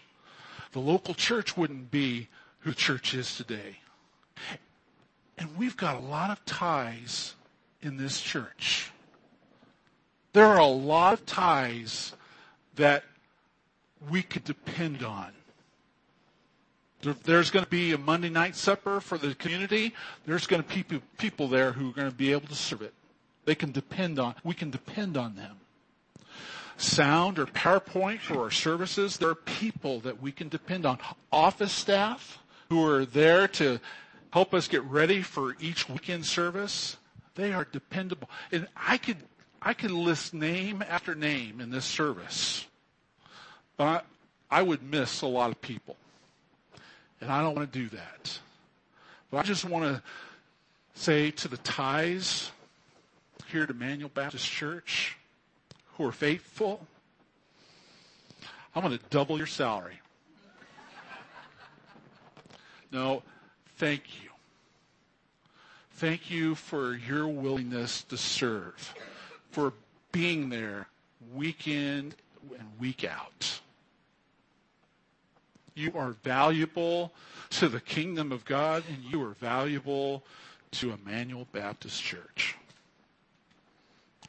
the 0.73 0.81
local 0.81 1.15
church 1.15 1.57
wouldn't 1.57 1.91
be 1.91 2.29
who 2.65 2.73
church 2.73 3.15
is 3.15 3.37
today. 3.37 3.77
And 5.37 5.57
we've 5.57 5.77
got 5.77 5.97
a 5.97 6.07
lot 6.07 6.31
of 6.31 6.45
ties 6.47 7.35
in 7.83 7.99
this 7.99 8.21
church. 8.21 8.91
There 10.33 10.47
are 10.47 10.59
a 10.59 10.67
lot 10.67 11.13
of 11.13 11.27
ties 11.27 12.15
that 12.77 13.05
we 14.11 14.23
could 14.23 14.45
depend 14.45 15.03
on. 15.05 15.33
There's 17.25 17.51
going 17.51 17.65
to 17.65 17.71
be 17.71 17.93
a 17.93 17.99
Monday 17.99 18.31
night 18.31 18.57
supper 18.57 18.99
for 18.99 19.19
the 19.19 19.35
community. 19.35 19.93
There's 20.25 20.47
going 20.47 20.63
to 20.63 20.69
be 20.75 21.01
people 21.19 21.49
there 21.49 21.73
who 21.73 21.91
are 21.91 21.93
going 21.93 22.11
to 22.11 22.17
be 22.17 22.33
able 22.33 22.49
to 22.49 22.55
serve 22.55 22.81
it. 22.81 22.95
They 23.45 23.55
can 23.55 23.73
depend 23.73 24.19
on, 24.19 24.35
we 24.43 24.55
can 24.55 24.71
depend 24.71 25.19
on 25.19 25.37
them. 25.37 25.57
Sound 26.79 27.39
or 27.39 27.45
PowerPoint 27.45 28.21
for 28.21 28.45
our 28.45 28.51
services, 28.51 29.19
there 29.19 29.29
are 29.29 29.35
people 29.35 30.01
that 30.01 30.23
we 30.23 30.33
can 30.33 30.49
depend 30.49 30.87
on. 30.87 30.99
Office 31.31 31.73
staff 31.73 32.39
who 32.69 32.85
are 32.85 33.05
there 33.05 33.49
to 33.49 33.81
help 34.31 34.53
us 34.55 34.69
get 34.69 34.83
ready 34.85 35.23
for 35.23 35.55
each 35.61 35.89
weekend 35.89 36.27
service. 36.27 36.97
They 37.35 37.53
are 37.53 37.67
dependable. 37.71 38.29
And 38.51 38.67
I 38.77 38.97
could, 38.97 39.19
I 39.63 39.75
could 39.75 39.91
list 39.91 40.35
name 40.35 40.83
after 40.89 41.15
name 41.15 41.61
in 41.61 41.71
this 41.71 41.85
service. 41.85 42.67
But 43.77 44.05
I, 44.51 44.59
I 44.59 44.63
would 44.63 44.83
miss 44.83 45.23
a 45.23 45.27
lot 45.27 45.51
of 45.51 45.61
people. 45.61 45.97
And 47.21 47.31
I 47.31 47.43
don't 47.43 47.55
want 47.55 47.73
to 47.73 47.79
do 47.79 47.89
that. 47.91 48.39
But 49.31 49.39
I 49.39 49.43
just 49.43 49.65
want 49.65 49.85
to 49.85 50.03
say 50.95 51.31
to 51.33 51.49
the 51.49 51.57
ties 51.59 52.51
here 53.51 53.63
at 53.63 53.71
Emmanuel 53.71 54.11
Baptist 54.13 54.47
Church 54.47 55.17
who 55.97 56.07
are 56.07 56.13
faithful, 56.13 56.87
I'm 58.75 58.83
going 58.83 58.99
to 58.99 59.05
double 59.11 59.39
your 59.39 59.47
salary. 59.47 60.01
No, 62.95 63.25
thank 63.77 64.23
you. 64.23 64.31
Thank 65.95 66.31
you 66.31 66.55
for 66.55 66.95
your 66.95 67.27
willingness 67.27 68.05
to 68.05 68.17
serve, 68.17 68.95
for 69.51 69.73
being 70.13 70.49
there 70.49 70.87
week 71.35 71.67
in 71.67 72.15
and 72.57 72.69
week 72.79 73.05
out. 73.05 73.61
You 75.75 75.91
are 75.97 76.11
valuable 76.23 77.13
to 77.51 77.69
the 77.69 77.81
kingdom 77.81 78.31
of 78.31 78.45
God, 78.45 78.85
and 78.89 79.03
you 79.03 79.21
are 79.25 79.35
valuable 79.41 80.23
to 80.73 80.93
Emmanuel 80.93 81.49
Baptist 81.51 82.01
Church. 82.01 82.55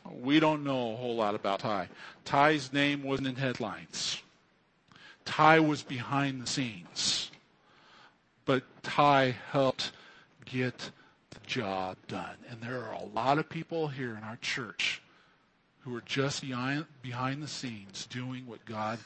We 0.09 0.39
don't 0.39 0.63
know 0.63 0.93
a 0.93 0.95
whole 0.95 1.15
lot 1.15 1.35
about 1.35 1.59
Ty. 1.59 1.89
Ty's 2.25 2.73
name 2.73 3.03
wasn't 3.03 3.27
in 3.27 3.35
headlines. 3.35 4.23
Ty 5.23 5.59
was 5.59 5.83
behind 5.83 6.41
the 6.41 6.47
scenes. 6.47 7.14
But 8.45 8.63
Ty 8.83 9.35
helped 9.51 9.91
get 10.45 10.91
the 11.31 11.39
job 11.47 11.97
done. 12.07 12.35
And 12.49 12.61
there 12.61 12.83
are 12.83 12.93
a 12.93 13.05
lot 13.05 13.39
of 13.39 13.49
people 13.49 13.87
here 13.87 14.15
in 14.15 14.23
our 14.23 14.37
church 14.37 15.01
who 15.81 15.95
are 15.95 16.01
just 16.01 16.41
behind, 16.41 16.85
the 17.03 17.47
scenes 17.47 18.07
doing 18.07 18.47
what 18.47 18.65
God 18.65 18.99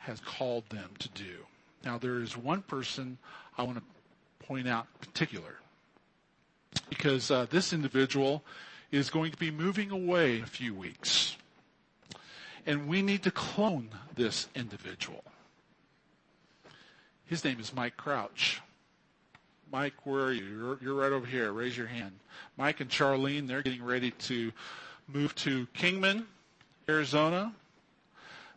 has 0.00 0.20
called 0.20 0.68
them 0.68 0.90
to 0.98 1.08
do. 1.10 1.46
Now, 1.84 1.98
there 1.98 2.20
is 2.20 2.36
one 2.36 2.62
person 2.62 3.18
I 3.56 3.62
want 3.62 3.78
to 3.78 4.46
point 4.46 4.68
out 4.68 4.86
in 4.94 5.08
particular 5.08 5.56
because 6.88 7.30
uh, 7.30 7.46
this 7.50 7.72
individual 7.72 8.42
is 8.90 9.10
going 9.10 9.32
to 9.32 9.36
be 9.36 9.50
moving 9.50 9.90
away 9.90 10.36
in 10.36 10.42
a 10.42 10.46
few 10.46 10.74
weeks. 10.74 11.36
And 12.66 12.86
we 12.88 13.02
need 13.02 13.22
to 13.22 13.30
clone 13.30 13.90
this 14.14 14.48
individual. 14.54 15.24
His 17.24 17.44
name 17.44 17.60
is 17.60 17.74
Mike 17.74 17.96
Crouch. 17.96 18.60
Mike, 19.72 19.94
where 20.04 20.24
are 20.24 20.32
you? 20.32 20.44
You're, 20.44 20.78
you're, 20.80 20.94
right 20.94 21.12
over 21.12 21.26
here. 21.26 21.52
Raise 21.52 21.76
your 21.76 21.86
hand. 21.86 22.12
Mike 22.56 22.80
and 22.80 22.88
Charlene, 22.88 23.48
they're 23.48 23.62
getting 23.62 23.82
ready 23.82 24.12
to 24.12 24.52
move 25.08 25.34
to 25.36 25.66
Kingman, 25.74 26.26
Arizona. 26.88 27.52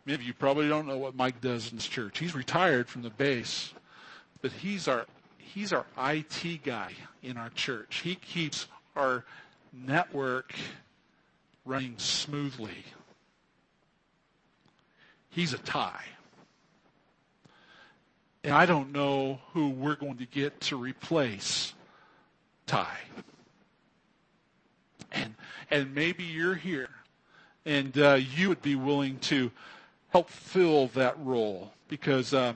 Many 0.05 0.15
of 0.15 0.23
you 0.23 0.33
probably 0.33 0.67
don't 0.67 0.87
know 0.87 0.97
what 0.97 1.15
Mike 1.15 1.41
does 1.41 1.71
in 1.71 1.77
this 1.77 1.87
church. 1.87 2.19
He's 2.19 2.35
retired 2.35 2.87
from 2.87 3.01
the 3.01 3.09
base, 3.09 3.73
but 4.41 4.51
he's 4.51 4.87
our 4.87 5.05
he's 5.37 5.73
our 5.73 5.85
IT 5.97 6.63
guy 6.63 6.93
in 7.23 7.37
our 7.37 7.49
church. 7.49 8.01
He 8.03 8.15
keeps 8.15 8.67
our 8.95 9.25
network 9.73 10.53
running 11.65 11.95
smoothly. 11.97 12.85
He's 15.29 15.53
a 15.53 15.57
Ty. 15.59 15.99
And 18.49 18.57
I 18.57 18.65
don't 18.65 18.91
know 18.91 19.41
who 19.53 19.69
we're 19.69 19.93
going 19.93 20.17
to 20.17 20.25
get 20.25 20.59
to 20.61 20.75
replace 20.75 21.75
Ty. 22.65 22.97
And, 25.11 25.35
and 25.69 25.93
maybe 25.93 26.23
you're 26.23 26.55
here 26.55 26.89
and 27.63 27.95
uh, 27.95 28.15
you 28.15 28.49
would 28.49 28.63
be 28.63 28.73
willing 28.73 29.19
to 29.19 29.51
help 30.07 30.31
fill 30.31 30.87
that 30.95 31.15
role 31.19 31.73
because 31.89 32.33
uh, 32.33 32.53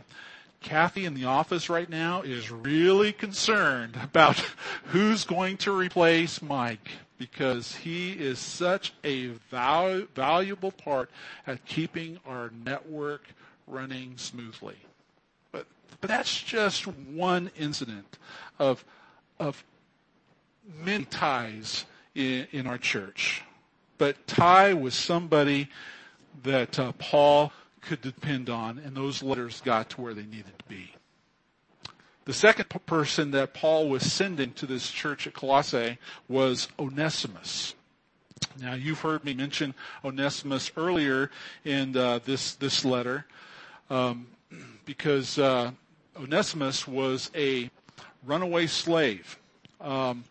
Kathy 0.62 1.05
in 1.05 1.13
the 1.13 1.25
office 1.25 1.69
right 1.69 1.88
now 1.88 2.23
is 2.23 2.50
really 2.50 3.13
concerned 3.13 3.95
about 4.01 4.39
who's 4.85 5.25
going 5.25 5.57
to 5.57 5.71
replace 5.71 6.41
Mike 6.41 6.89
because 7.19 7.75
he 7.75 8.13
is 8.13 8.39
such 8.39 8.95
a 9.03 9.27
val- 9.51 10.07
valuable 10.15 10.71
part 10.71 11.12
at 11.45 11.63
keeping 11.67 12.17
our 12.25 12.50
network 12.65 13.27
running 13.67 14.17
smoothly. 14.17 14.77
But, 16.01 16.09
that's 16.09 16.41
just 16.41 16.85
one 16.88 17.51
incident 17.57 18.17
of, 18.59 18.83
of 19.39 19.63
many 20.83 21.05
ties 21.05 21.85
in, 22.15 22.47
in 22.51 22.67
our 22.67 22.77
church. 22.77 23.43
But 23.97 24.27
Ty 24.27 24.73
was 24.73 24.93
somebody 24.95 25.69
that 26.43 26.77
uh, 26.79 26.91
Paul 26.93 27.51
could 27.81 28.01
depend 28.01 28.50
on, 28.50 28.79
and 28.79 28.95
those 28.95 29.21
letters 29.21 29.62
got 29.62 29.89
to 29.91 30.01
where 30.01 30.13
they 30.13 30.23
needed 30.25 30.57
to 30.57 30.65
be. 30.67 30.93
The 32.25 32.33
second 32.33 32.69
person 32.85 33.31
that 33.31 33.53
Paul 33.53 33.89
was 33.89 34.12
sending 34.12 34.53
to 34.53 34.65
this 34.65 34.89
church 34.89 35.27
at 35.27 35.33
Colossae 35.33 35.97
was 36.29 36.69
Onesimus. 36.79 37.75
Now 38.62 38.75
you've 38.75 39.00
heard 39.01 39.25
me 39.25 39.33
mention 39.33 39.73
Onesimus 40.05 40.71
earlier 40.77 41.31
in 41.65 41.97
uh, 41.97 42.19
this 42.23 42.53
this 42.55 42.85
letter, 42.85 43.25
um, 43.89 44.27
because 44.85 45.38
uh, 45.38 45.71
Onesimus 46.17 46.88
was 46.88 47.32
a 47.36 47.70
runaway 48.25 48.67
slave. 48.67 49.38
Um, 49.82 50.24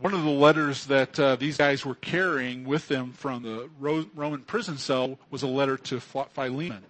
one 0.00 0.14
of 0.14 0.22
the 0.22 0.30
letters 0.30 0.86
that 0.86 1.18
uh, 1.18 1.36
these 1.36 1.56
guys 1.56 1.84
were 1.84 1.96
carrying 1.96 2.64
with 2.64 2.88
them 2.88 3.12
from 3.12 3.42
the 3.42 3.68
Ro- 3.78 4.06
Roman 4.14 4.40
prison 4.40 4.78
cell 4.78 5.18
was 5.30 5.42
a 5.42 5.46
letter 5.46 5.76
to 5.76 6.00
Philemon. 6.00 6.84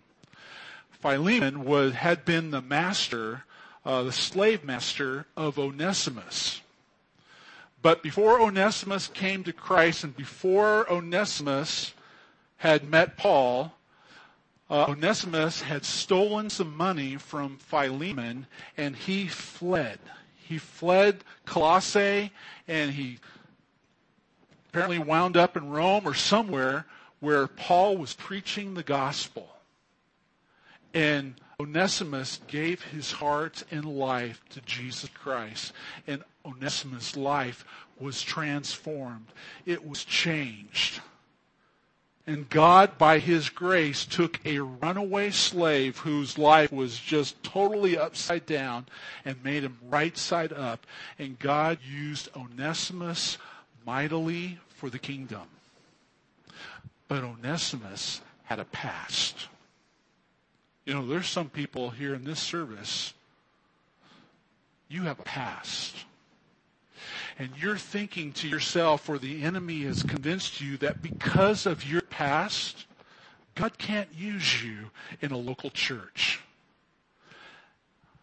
Philemon 1.00 1.64
was, 1.64 1.94
had 1.94 2.24
been 2.24 2.50
the 2.50 2.60
master, 2.60 3.44
uh, 3.84 4.02
the 4.02 4.12
slave 4.12 4.64
master 4.64 5.26
of 5.36 5.58
Onesimus. 5.58 6.60
But 7.82 8.02
before 8.02 8.40
Onesimus 8.40 9.08
came 9.08 9.44
to 9.44 9.52
Christ 9.52 10.04
and 10.04 10.16
before 10.16 10.90
Onesimus 10.90 11.92
had 12.58 12.88
met 12.88 13.16
Paul, 13.16 13.72
uh, 14.68 14.86
Onesimus 14.88 15.62
had 15.62 15.84
stolen 15.84 16.50
some 16.50 16.76
money 16.76 17.16
from 17.16 17.56
Philemon 17.58 18.46
and 18.76 18.96
he 18.96 19.28
fled. 19.28 19.98
He 20.34 20.58
fled 20.58 21.22
Colossae 21.44 22.32
and 22.66 22.90
he 22.90 23.18
apparently 24.68 24.98
wound 24.98 25.36
up 25.36 25.56
in 25.56 25.70
Rome 25.70 26.06
or 26.06 26.14
somewhere 26.14 26.86
where 27.20 27.46
Paul 27.46 27.96
was 27.96 28.14
preaching 28.14 28.74
the 28.74 28.82
gospel. 28.82 29.48
And 30.92 31.34
Onesimus 31.60 32.40
gave 32.46 32.82
his 32.82 33.12
heart 33.12 33.62
and 33.70 33.84
life 33.84 34.42
to 34.50 34.60
Jesus 34.62 35.08
Christ. 35.10 35.72
And 36.06 36.22
Onesimus' 36.44 37.16
life 37.16 37.64
was 37.98 38.20
transformed. 38.20 39.26
It 39.64 39.86
was 39.86 40.04
changed. 40.04 41.00
And 42.26 42.48
God, 42.50 42.98
by 42.98 43.20
His 43.20 43.48
grace, 43.48 44.04
took 44.04 44.40
a 44.44 44.58
runaway 44.58 45.30
slave 45.30 45.98
whose 45.98 46.36
life 46.36 46.72
was 46.72 46.98
just 46.98 47.40
totally 47.44 47.96
upside 47.96 48.46
down 48.46 48.86
and 49.24 49.42
made 49.44 49.62
him 49.62 49.78
right 49.88 50.16
side 50.16 50.52
up. 50.52 50.86
And 51.20 51.38
God 51.38 51.78
used 51.88 52.28
Onesimus 52.36 53.38
mightily 53.86 54.58
for 54.68 54.90
the 54.90 54.98
kingdom. 54.98 55.42
But 57.06 57.22
Onesimus 57.22 58.20
had 58.44 58.58
a 58.58 58.64
past. 58.64 59.46
You 60.84 60.94
know, 60.94 61.06
there's 61.06 61.28
some 61.28 61.48
people 61.48 61.90
here 61.90 62.14
in 62.14 62.24
this 62.24 62.40
service, 62.40 63.14
you 64.88 65.02
have 65.02 65.20
a 65.20 65.24
past 65.24 65.94
and 67.38 67.50
you're 67.58 67.76
thinking 67.76 68.32
to 68.32 68.48
yourself, 68.48 69.08
or 69.08 69.18
the 69.18 69.42
enemy 69.42 69.82
has 69.82 70.02
convinced 70.02 70.60
you 70.60 70.76
that 70.78 71.02
because 71.02 71.66
of 71.66 71.84
your 71.84 72.00
past, 72.16 72.86
God 73.54 73.76
can't 73.76 74.08
use 74.16 74.64
you 74.64 74.90
in 75.20 75.32
a 75.32 75.36
local 75.36 75.68
church. 75.68 76.40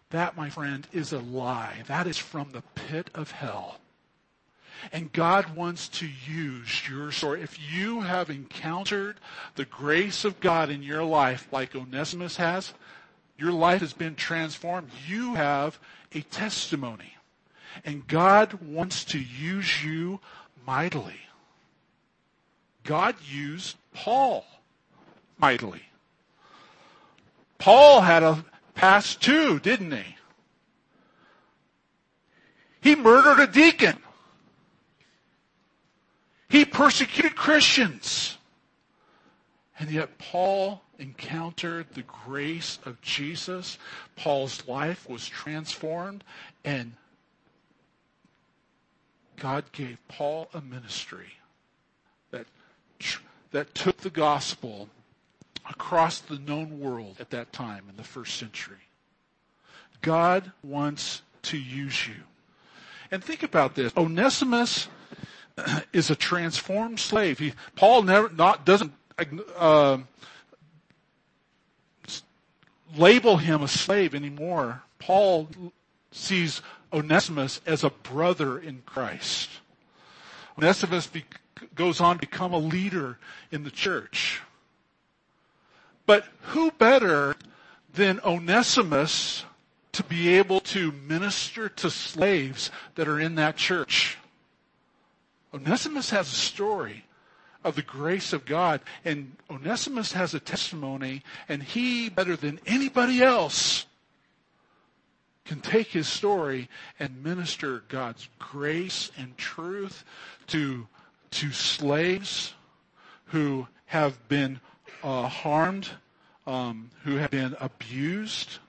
That, 0.10 0.36
my 0.36 0.50
friend, 0.50 0.88
is 0.92 1.14
a 1.14 1.20
lie. 1.20 1.84
That 1.86 2.08
is 2.08 2.18
from 2.18 2.52
the 2.52 2.64
pit 2.74 3.12
of 3.14 3.30
hell. 3.30 3.78
And 4.92 5.14
God 5.14 5.56
wants 5.56 5.88
to 5.90 6.08
use 6.28 6.90
your 6.90 7.12
story. 7.12 7.44
If 7.44 7.60
you 7.72 8.02
have 8.02 8.32
encountered 8.32 9.18
the 9.56 9.66
grace 9.66 10.26
of 10.26 10.40
God 10.40 10.72
in 10.72 10.82
your 10.82 11.04
life 11.04 11.48
like 11.52 11.76
Onesimus 11.76 12.38
has, 12.38 12.74
your 13.38 13.52
life 13.52 13.82
has 13.82 13.94
been 13.94 14.16
transformed. 14.16 14.90
You 15.08 15.36
have 15.36 15.80
a 16.14 16.22
testimony. 16.22 17.14
And 17.86 18.08
God 18.08 18.54
wants 18.54 19.04
to 19.06 19.20
use 19.20 19.84
you 19.84 20.20
mightily. 20.66 21.20
God 22.84 23.16
used 23.26 23.78
Paul 23.94 24.46
mightily. 25.38 25.84
Paul 27.58 28.02
had 28.02 28.24
a 28.24 28.44
past 28.76 29.22
too, 29.22 29.60
didn't 29.60 29.92
he? 29.92 30.16
He 32.82 32.96
murdered 32.96 33.42
a 33.42 33.48
deacon. 33.48 33.98
He 36.50 36.66
persecuted 36.66 37.36
Christians. 37.36 38.38
And 39.80 39.90
yet 39.90 40.18
Paul 40.18 40.82
encountered 41.00 41.88
the 41.94 42.04
grace 42.04 42.80
of 42.86 43.02
Jesus. 43.02 43.78
Paul's 44.16 44.68
life 44.68 45.08
was 45.10 45.28
transformed 45.28 46.24
and 46.64 46.94
God 49.38 49.72
gave 49.72 49.98
Paul 50.08 50.50
a 50.54 50.62
ministry 50.62 51.34
that 53.52 53.74
took 53.76 53.98
the 53.98 54.10
gospel 54.10 54.90
across 55.70 56.20
the 56.20 56.38
known 56.40 56.80
world 56.80 57.18
at 57.20 57.30
that 57.30 57.54
time 57.54 57.84
in 57.90 57.96
the 57.96 58.04
first 58.04 58.36
century. 58.36 58.78
God 60.02 60.52
wants 60.64 61.22
to 61.44 61.58
use 61.58 62.08
you. 62.08 62.16
And 63.12 63.24
think 63.24 63.44
about 63.44 63.76
this. 63.76 63.96
Onesimus 63.96 64.88
is 65.94 66.10
a 66.10 66.16
transformed 66.16 67.00
slave. 67.00 67.40
He, 67.40 67.54
Paul 67.76 68.04
never 68.04 68.30
not 68.30 68.66
doesn't 68.66 68.92
uh, 69.58 70.00
label 72.96 73.38
him 73.38 73.62
a 73.62 73.68
slave 73.68 74.16
anymore. 74.16 74.82
Paul 75.00 75.48
sees 76.12 76.62
Onesimus 76.92 77.62
as 77.66 77.84
a 77.84 77.90
brother 77.90 78.58
in 78.60 78.82
Christ. 78.86 79.50
Onesimus 80.58 81.08
goes 81.76 82.02
on 82.02 82.16
to 82.16 82.20
become 82.20 82.54
a 82.54 82.58
leader 82.58 83.18
in 83.52 83.64
the 83.64 83.72
church. 83.72 84.42
But 86.06 86.26
who 86.42 86.72
better 86.72 87.36
than 87.94 88.20
Onesimus 88.26 89.46
to 89.94 90.04
be 90.04 90.36
able 90.38 90.60
to 90.60 90.92
minister 90.92 91.70
to 91.70 91.90
slaves 91.90 92.72
that 92.96 93.08
are 93.08 93.20
in 93.20 93.36
that 93.36 93.56
church? 93.56 94.18
Onesimus 95.54 96.10
has 96.10 96.28
a 96.32 96.36
story 96.36 97.06
of 97.64 97.76
the 97.76 97.82
grace 97.82 98.34
of 98.34 98.46
God, 98.46 98.82
and 99.06 99.36
Onesimus 99.50 100.12
has 100.14 100.34
a 100.34 100.40
testimony, 100.40 101.24
and 101.48 101.64
he, 101.64 102.10
better 102.10 102.36
than 102.36 102.60
anybody 102.66 103.22
else, 103.22 103.86
can 105.46 105.62
take 105.62 105.88
his 105.88 106.08
story 106.08 106.70
and 107.00 107.24
minister 107.24 107.84
God's 107.88 108.28
grace 108.40 109.12
and 109.18 109.38
truth 109.38 110.04
to, 110.48 110.88
to 111.34 111.52
slaves 111.52 112.54
who 113.26 113.68
have 113.86 114.28
been 114.28 114.60
uh, 115.04 115.28
harmed, 115.28 115.90
um, 116.46 116.92
who 117.04 117.16
have 117.16 117.32
been 117.32 117.56
abused. 117.60 118.60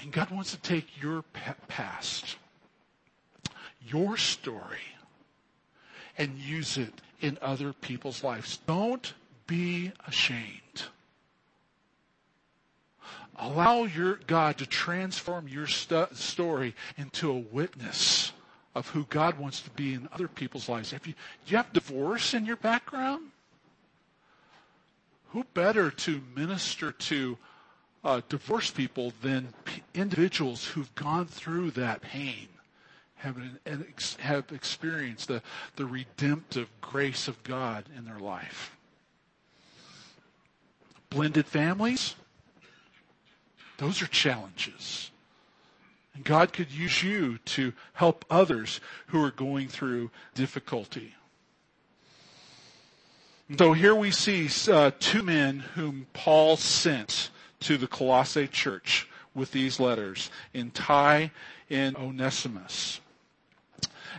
And 0.00 0.12
God 0.12 0.30
wants 0.30 0.50
to 0.50 0.58
take 0.58 1.00
your 1.00 1.22
past, 1.68 2.36
your 3.86 4.16
story, 4.16 4.78
and 6.16 6.36
use 6.38 6.76
it 6.76 6.92
in 7.20 7.38
other 7.40 7.72
people's 7.72 8.24
lives. 8.24 8.58
Don't 8.66 9.14
be 9.46 9.92
ashamed. 10.06 10.82
Allow 13.36 13.84
your 13.84 14.18
God 14.26 14.58
to 14.58 14.66
transform 14.66 15.46
your 15.46 15.68
st- 15.68 16.16
story 16.16 16.74
into 16.96 17.30
a 17.30 17.38
witness 17.38 18.27
of 18.78 18.88
who 18.90 19.04
God 19.10 19.38
wants 19.38 19.60
to 19.62 19.70
be 19.70 19.94
in 19.94 20.08
other 20.12 20.28
people's 20.28 20.68
lives. 20.68 20.92
If 20.92 21.04
you, 21.04 21.12
do 21.12 21.50
you 21.50 21.56
have 21.56 21.72
divorce 21.72 22.32
in 22.32 22.46
your 22.46 22.56
background? 22.56 23.32
Who 25.30 25.44
better 25.52 25.90
to 25.90 26.22
minister 26.36 26.92
to 26.92 27.36
uh, 28.04 28.20
divorced 28.28 28.76
people 28.76 29.12
than 29.20 29.52
p- 29.64 29.82
individuals 29.94 30.64
who've 30.64 30.94
gone 30.94 31.26
through 31.26 31.72
that 31.72 32.02
pain, 32.02 32.46
have, 33.16 33.36
an, 33.36 33.84
have 34.20 34.44
experienced 34.52 35.26
the, 35.26 35.42
the 35.74 35.84
redemptive 35.84 36.68
grace 36.80 37.26
of 37.26 37.42
God 37.42 37.84
in 37.96 38.04
their 38.04 38.20
life? 38.20 38.76
Blended 41.10 41.46
families? 41.46 42.14
Those 43.78 44.02
are 44.02 44.06
challenges. 44.06 45.10
And 46.18 46.24
God 46.24 46.52
could 46.52 46.72
use 46.72 47.00
you 47.04 47.38
to 47.44 47.72
help 47.92 48.24
others 48.28 48.80
who 49.06 49.22
are 49.22 49.30
going 49.30 49.68
through 49.68 50.10
difficulty. 50.34 51.14
So 53.56 53.72
here 53.72 53.94
we 53.94 54.10
see 54.10 54.48
uh, 54.68 54.90
two 54.98 55.22
men 55.22 55.60
whom 55.60 56.08
Paul 56.14 56.56
sent 56.56 57.30
to 57.60 57.76
the 57.76 57.86
Colossae 57.86 58.48
church 58.48 59.08
with 59.32 59.52
these 59.52 59.78
letters, 59.78 60.28
in 60.52 60.72
Ty 60.72 61.30
and 61.70 61.96
Onesimus. 61.96 63.00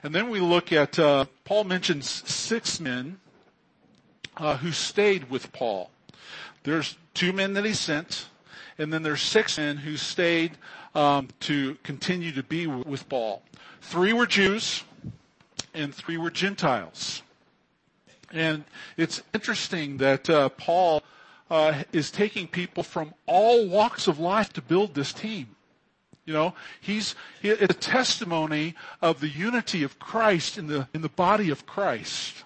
And 0.02 0.16
then 0.16 0.30
we 0.30 0.40
look 0.40 0.72
at, 0.72 0.98
uh, 0.98 1.26
Paul 1.44 1.66
mentions 1.66 2.08
six 2.10 2.80
men 2.80 3.20
uh, 4.38 4.56
who 4.56 4.72
stayed 4.72 5.30
with 5.30 5.52
Paul. 5.52 5.92
There's 6.64 6.96
two 7.14 7.34
men 7.34 7.52
that 7.56 7.66
he 7.66 7.74
sent, 7.74 8.30
and 8.78 8.94
then 8.94 9.04
there's 9.04 9.22
six 9.22 9.58
men 9.58 9.76
who 9.76 9.98
stayed 9.98 10.54
um, 10.96 11.28
to 11.42 11.76
continue 11.84 12.32
to 12.34 12.44
be 12.44 12.68
with 12.68 13.08
Paul. 13.10 13.42
Three 13.82 14.14
were 14.14 14.26
Jews, 14.26 14.84
and 15.74 15.94
three 15.94 16.18
were 16.18 16.32
Gentiles. 16.32 17.22
And 18.32 18.64
it's 18.98 19.22
interesting 19.34 19.98
that 19.98 20.30
uh, 20.30 20.50
Paul 20.50 21.04
uh, 21.50 21.84
is 21.92 22.12
taking 22.12 22.48
people 22.48 22.84
from 22.84 23.14
all 23.26 23.68
walks 23.68 24.08
of 24.08 24.20
life 24.20 24.54
to 24.54 24.62
build 24.62 24.94
this 24.94 25.14
team. 25.14 25.56
You 26.26 26.34
know, 26.34 26.54
he's 26.80 27.16
it's 27.42 27.64
a 27.64 27.68
testimony 27.68 28.76
of 29.02 29.20
the 29.20 29.30
unity 29.30 29.82
of 29.82 29.98
Christ 29.98 30.60
in 30.60 30.68
the 30.68 30.88
in 30.94 31.02
the 31.02 31.10
body 31.10 31.50
of 31.50 31.66
Christ. 31.66 32.44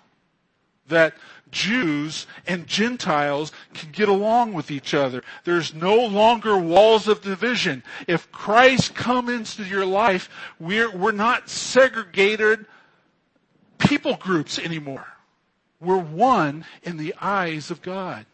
That 0.88 1.16
Jews 1.52 2.28
and 2.48 2.68
Gentiles 2.68 3.52
can 3.74 3.92
get 3.92 4.10
along 4.10 4.54
with 4.54 4.72
each 4.72 4.94
other. 4.94 5.24
There's 5.46 5.74
no 5.74 5.96
longer 5.96 6.58
walls 6.58 7.08
of 7.08 7.22
division. 7.22 7.84
If 8.08 8.32
Christ 8.32 8.96
comes 8.96 9.30
into 9.30 9.64
your 9.64 9.86
life, 9.86 10.30
we're, 10.60 10.92
we're 10.92 11.12
not 11.12 11.50
segregated 11.50 12.66
people 13.78 14.16
groups 14.16 14.60
anymore. 14.60 15.06
We're 15.80 16.00
one 16.00 16.66
in 16.84 16.98
the 16.98 17.14
eyes 17.22 17.70
of 17.72 17.82
God. 17.82 18.26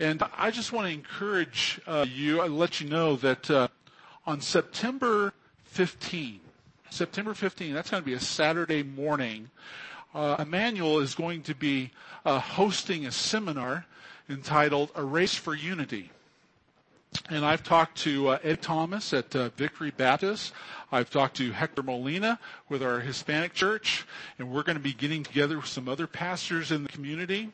And 0.00 0.22
I 0.36 0.50
just 0.50 0.72
want 0.72 0.86
to 0.86 0.92
encourage 0.92 1.80
uh, 1.86 2.06
you, 2.08 2.40
I 2.40 2.46
let 2.46 2.80
you 2.80 2.88
know 2.88 3.16
that 3.16 3.50
uh, 3.50 3.68
on 4.26 4.40
September 4.40 5.32
15, 5.64 6.40
September 6.90 7.34
15, 7.34 7.74
that's 7.74 7.90
going 7.90 8.02
to 8.02 8.06
be 8.06 8.14
a 8.14 8.20
Saturday 8.20 8.82
morning, 8.82 9.50
uh, 10.14 10.36
Emmanuel 10.38 11.00
is 11.00 11.14
going 11.14 11.42
to 11.42 11.54
be 11.54 11.90
uh, 12.24 12.38
hosting 12.38 13.06
a 13.06 13.12
seminar 13.12 13.86
entitled 14.28 14.90
A 14.94 15.04
Race 15.04 15.34
for 15.34 15.54
Unity. 15.54 16.10
And 17.30 17.44
I've 17.44 17.62
talked 17.62 17.98
to 17.98 18.28
uh, 18.28 18.38
Ed 18.42 18.60
Thomas 18.60 19.12
at 19.14 19.34
uh, 19.34 19.48
Victory 19.50 19.90
Baptist. 19.90 20.52
I've 20.92 21.08
talked 21.10 21.36
to 21.38 21.52
Hector 21.52 21.82
Molina 21.82 22.38
with 22.68 22.82
our 22.82 23.00
Hispanic 23.00 23.54
church, 23.54 24.06
and 24.38 24.50
we're 24.50 24.62
going 24.62 24.76
to 24.76 24.82
be 24.82 24.92
getting 24.92 25.22
together 25.22 25.56
with 25.56 25.66
some 25.66 25.88
other 25.88 26.06
pastors 26.06 26.70
in 26.70 26.82
the 26.82 26.88
community. 26.90 27.50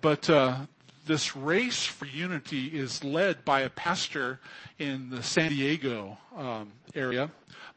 But 0.00 0.28
uh, 0.30 0.60
this 1.06 1.36
race 1.36 1.84
for 1.84 2.06
unity 2.06 2.68
is 2.68 3.04
led 3.04 3.44
by 3.44 3.60
a 3.60 3.70
pastor 3.70 4.40
in 4.78 5.10
the 5.10 5.22
San 5.22 5.50
Diego 5.50 6.18
um, 6.36 6.72
area, 6.94 7.30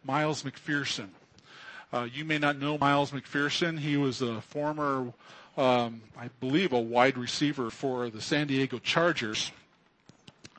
Miles 0.04 0.44
McPherson. 0.44 1.10
Uh, 1.92 2.08
you 2.14 2.24
may 2.24 2.38
not 2.38 2.60
know 2.60 2.78
Miles 2.78 3.12
McPherson. 3.12 3.80
He 3.80 3.98
was 3.98 4.22
a 4.22 4.42
former, 4.42 5.12
um, 5.58 6.02
I 6.18 6.30
believe, 6.40 6.72
a 6.72 6.80
wide 6.80 7.18
receiver 7.18 7.72
for 7.72 8.10
the 8.10 8.22
San 8.22 8.48
Diego 8.48 8.78
Chargers. 8.78 9.52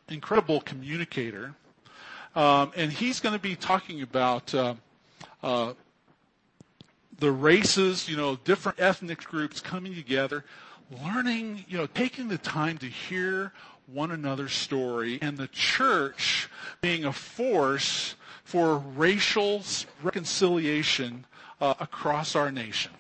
Incredible 0.09 0.61
communicator. 0.61 1.55
Um, 2.35 2.73
and 2.77 2.93
he's 2.93 3.21
going 3.21 3.35
to 3.35 3.41
be 3.41 3.55
talking 3.55 4.03
about 4.03 4.53
uh, 4.55 4.75
uh, 5.43 5.75
the 7.21 7.31
races, 7.31 8.09
you 8.09 8.17
know, 8.17 8.37
different 8.37 8.81
ethnic 8.81 9.23
groups 9.23 9.61
coming 9.61 9.95
together, 9.95 10.45
learning, 11.05 11.65
you 11.69 11.79
know, 11.79 11.87
taking 11.87 12.27
the 12.27 12.39
time 12.39 12.77
to 12.79 12.87
hear 12.87 13.53
one 13.87 14.11
another's 14.11 14.53
story, 14.53 15.19
and 15.23 15.37
the 15.37 15.49
church 15.49 16.49
being 16.81 17.05
a 17.05 17.13
force 17.13 18.15
for 18.51 18.79
racial 18.97 19.63
reconciliation 20.03 21.25
uh, 21.61 21.75
across 21.79 22.35
our 22.35 22.51
nation. 22.51 22.91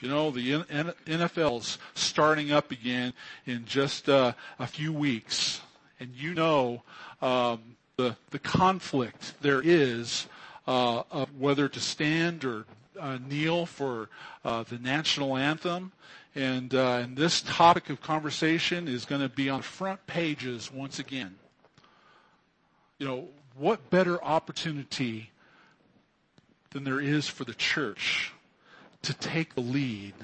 You 0.00 0.08
know, 0.08 0.30
the 0.30 0.52
NFL's 0.52 1.76
starting 1.92 2.50
up 2.50 2.70
again 2.70 3.12
in 3.44 3.66
just 3.66 4.08
uh, 4.08 4.32
a 4.58 4.66
few 4.66 4.90
weeks, 4.90 5.60
and 6.00 6.14
you 6.14 6.32
know 6.32 6.82
um, 7.20 7.60
the 7.96 8.16
the 8.30 8.38
conflict 8.38 9.34
there 9.42 9.60
is 9.62 10.26
uh, 10.66 11.02
of 11.10 11.28
whether 11.38 11.68
to 11.68 11.78
stand 11.78 12.46
or 12.46 12.64
uh, 12.98 13.18
kneel 13.28 13.66
for 13.66 14.08
uh, 14.46 14.62
the 14.62 14.78
national 14.78 15.36
anthem. 15.36 15.92
And, 16.34 16.74
uh, 16.74 17.00
and 17.02 17.16
this 17.16 17.42
topic 17.42 17.90
of 17.90 18.00
conversation 18.00 18.86
is 18.88 19.04
going 19.04 19.20
to 19.20 19.28
be 19.28 19.50
on 19.50 19.62
front 19.62 20.06
pages 20.06 20.72
once 20.72 21.00
again. 21.00 21.34
You 22.98 23.06
know, 23.08 23.28
what 23.60 23.90
better 23.90 24.22
opportunity 24.24 25.30
than 26.70 26.82
there 26.82 27.00
is 27.00 27.28
for 27.28 27.44
the 27.44 27.52
church 27.52 28.32
to 29.02 29.12
take 29.12 29.54
the 29.54 29.60
lead 29.60 30.14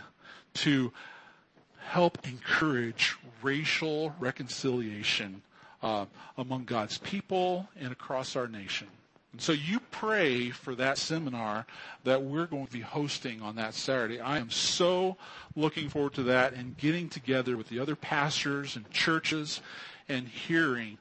to 0.55 0.91
help 1.79 2.27
encourage 2.27 3.15
racial 3.43 4.15
reconciliation 4.19 5.43
uh, 5.83 6.07
among 6.39 6.65
God's 6.65 6.97
people 6.99 7.69
and 7.79 7.93
across 7.93 8.37
our 8.37 8.49
nation. 8.49 8.89
And 9.33 9.41
so 9.43 9.53
you 9.53 9.81
pray 9.91 10.49
for 10.49 10.75
that 10.75 10.97
seminar 10.97 11.67
that 12.05 12.23
we're 12.23 12.47
going 12.47 12.67
to 12.67 12.73
be 12.73 12.81
hosting 12.81 13.43
on 13.43 13.57
that 13.57 13.75
Saturday. 13.75 14.19
I 14.19 14.39
am 14.39 14.49
so 14.49 15.19
looking 15.55 15.91
forward 15.91 16.15
to 16.15 16.23
that 16.23 16.55
and 16.55 16.75
getting 16.79 17.11
together 17.11 17.59
with 17.59 17.69
the 17.69 17.81
other 17.81 17.97
pastors 17.97 18.77
and 18.77 18.91
churches 18.91 19.61
and 20.09 20.27
hearing 20.27 20.97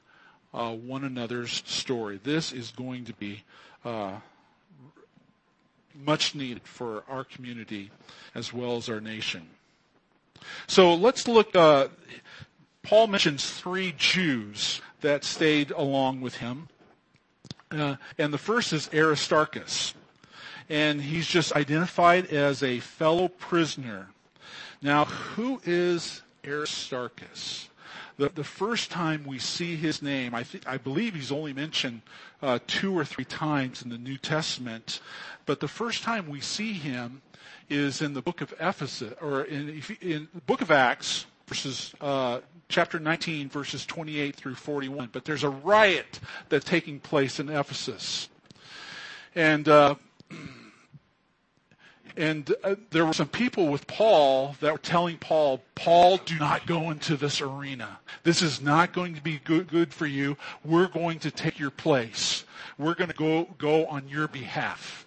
uh, 0.54 0.72
one 0.72 1.04
another's 1.04 1.62
story. 1.66 2.20
This 2.22 2.52
is 2.52 2.70
going 2.70 3.04
to 3.06 3.12
be 3.14 3.42
uh, 3.84 4.12
much 6.04 6.34
needed 6.34 6.62
for 6.64 7.04
our 7.08 7.24
community 7.24 7.90
as 8.34 8.52
well 8.52 8.76
as 8.76 8.88
our 8.88 9.00
nation. 9.00 9.48
So 10.66 10.94
let's 10.94 11.26
look. 11.26 11.54
Uh, 11.54 11.88
Paul 12.82 13.08
mentions 13.08 13.50
three 13.50 13.94
Jews 13.96 14.80
that 15.00 15.24
stayed 15.24 15.70
along 15.72 16.20
with 16.20 16.36
him. 16.36 16.68
Uh, 17.70 17.96
and 18.18 18.32
the 18.32 18.38
first 18.38 18.72
is 18.72 18.88
Aristarchus. 18.94 19.94
And 20.68 21.00
he's 21.00 21.26
just 21.26 21.54
identified 21.54 22.26
as 22.26 22.62
a 22.62 22.80
fellow 22.80 23.28
prisoner. 23.28 24.08
Now, 24.82 25.04
who 25.04 25.60
is 25.64 26.22
Aristarchus? 26.46 27.68
The, 28.18 28.30
the 28.30 28.44
first 28.44 28.90
time 28.90 29.24
we 29.26 29.38
see 29.38 29.76
his 29.76 30.00
name, 30.00 30.34
I, 30.34 30.42
th- 30.42 30.64
I 30.66 30.78
believe 30.78 31.14
he's 31.14 31.30
only 31.30 31.52
mentioned 31.52 32.00
uh, 32.40 32.58
two 32.66 32.96
or 32.96 33.04
three 33.04 33.26
times 33.26 33.82
in 33.82 33.90
the 33.90 33.98
New 33.98 34.16
Testament, 34.16 35.00
but 35.44 35.60
the 35.60 35.68
first 35.68 36.02
time 36.02 36.28
we 36.28 36.40
see 36.40 36.72
him 36.72 37.20
is 37.68 38.00
in 38.00 38.14
the 38.14 38.22
book 38.22 38.40
of 38.40 38.54
Ephesus, 38.58 39.12
or 39.20 39.42
in, 39.42 39.82
in 40.00 40.28
the 40.34 40.40
book 40.42 40.62
of 40.62 40.70
Acts, 40.70 41.26
verses 41.46 41.94
uh, 42.00 42.40
chapter 42.68 42.98
19, 42.98 43.50
verses 43.50 43.84
28 43.84 44.34
through 44.34 44.54
41. 44.54 45.10
But 45.12 45.24
there's 45.24 45.44
a 45.44 45.50
riot 45.50 46.20
that's 46.48 46.64
taking 46.64 47.00
place 47.00 47.38
in 47.38 47.48
Ephesus, 47.50 48.28
and 49.34 49.68
uh, 49.68 49.96
and 52.16 52.54
uh, 52.64 52.76
there 52.90 53.04
were 53.04 53.12
some 53.12 53.28
people 53.28 53.68
with 53.68 53.86
Paul 53.86 54.56
that 54.60 54.72
were 54.72 54.78
telling 54.78 55.18
Paul, 55.18 55.62
Paul, 55.74 56.16
do 56.18 56.38
not 56.38 56.66
go 56.66 56.90
into 56.90 57.16
this 57.16 57.40
arena. 57.40 57.98
This 58.22 58.40
is 58.40 58.60
not 58.60 58.92
going 58.92 59.14
to 59.14 59.22
be 59.22 59.38
good, 59.44 59.68
good 59.68 59.92
for 59.92 60.06
you. 60.06 60.36
We're 60.64 60.88
going 60.88 61.18
to 61.20 61.30
take 61.30 61.58
your 61.58 61.70
place. 61.70 62.44
We're 62.78 62.94
going 62.94 63.10
to 63.10 63.16
go, 63.16 63.44
go 63.58 63.86
on 63.86 64.08
your 64.08 64.28
behalf. 64.28 65.06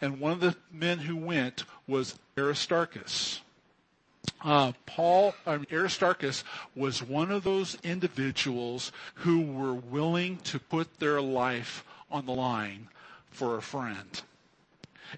And 0.00 0.20
one 0.20 0.32
of 0.32 0.40
the 0.40 0.56
men 0.70 0.98
who 0.98 1.16
went 1.16 1.64
was 1.86 2.18
Aristarchus. 2.36 3.40
Uh, 4.44 4.72
Paul, 4.86 5.34
Aristarchus 5.46 6.44
was 6.74 7.02
one 7.02 7.30
of 7.30 7.44
those 7.44 7.78
individuals 7.82 8.92
who 9.14 9.40
were 9.40 9.74
willing 9.74 10.36
to 10.38 10.58
put 10.58 10.98
their 10.98 11.20
life 11.20 11.84
on 12.10 12.26
the 12.26 12.32
line 12.32 12.88
for 13.30 13.56
a 13.56 13.62
friend. 13.62 14.22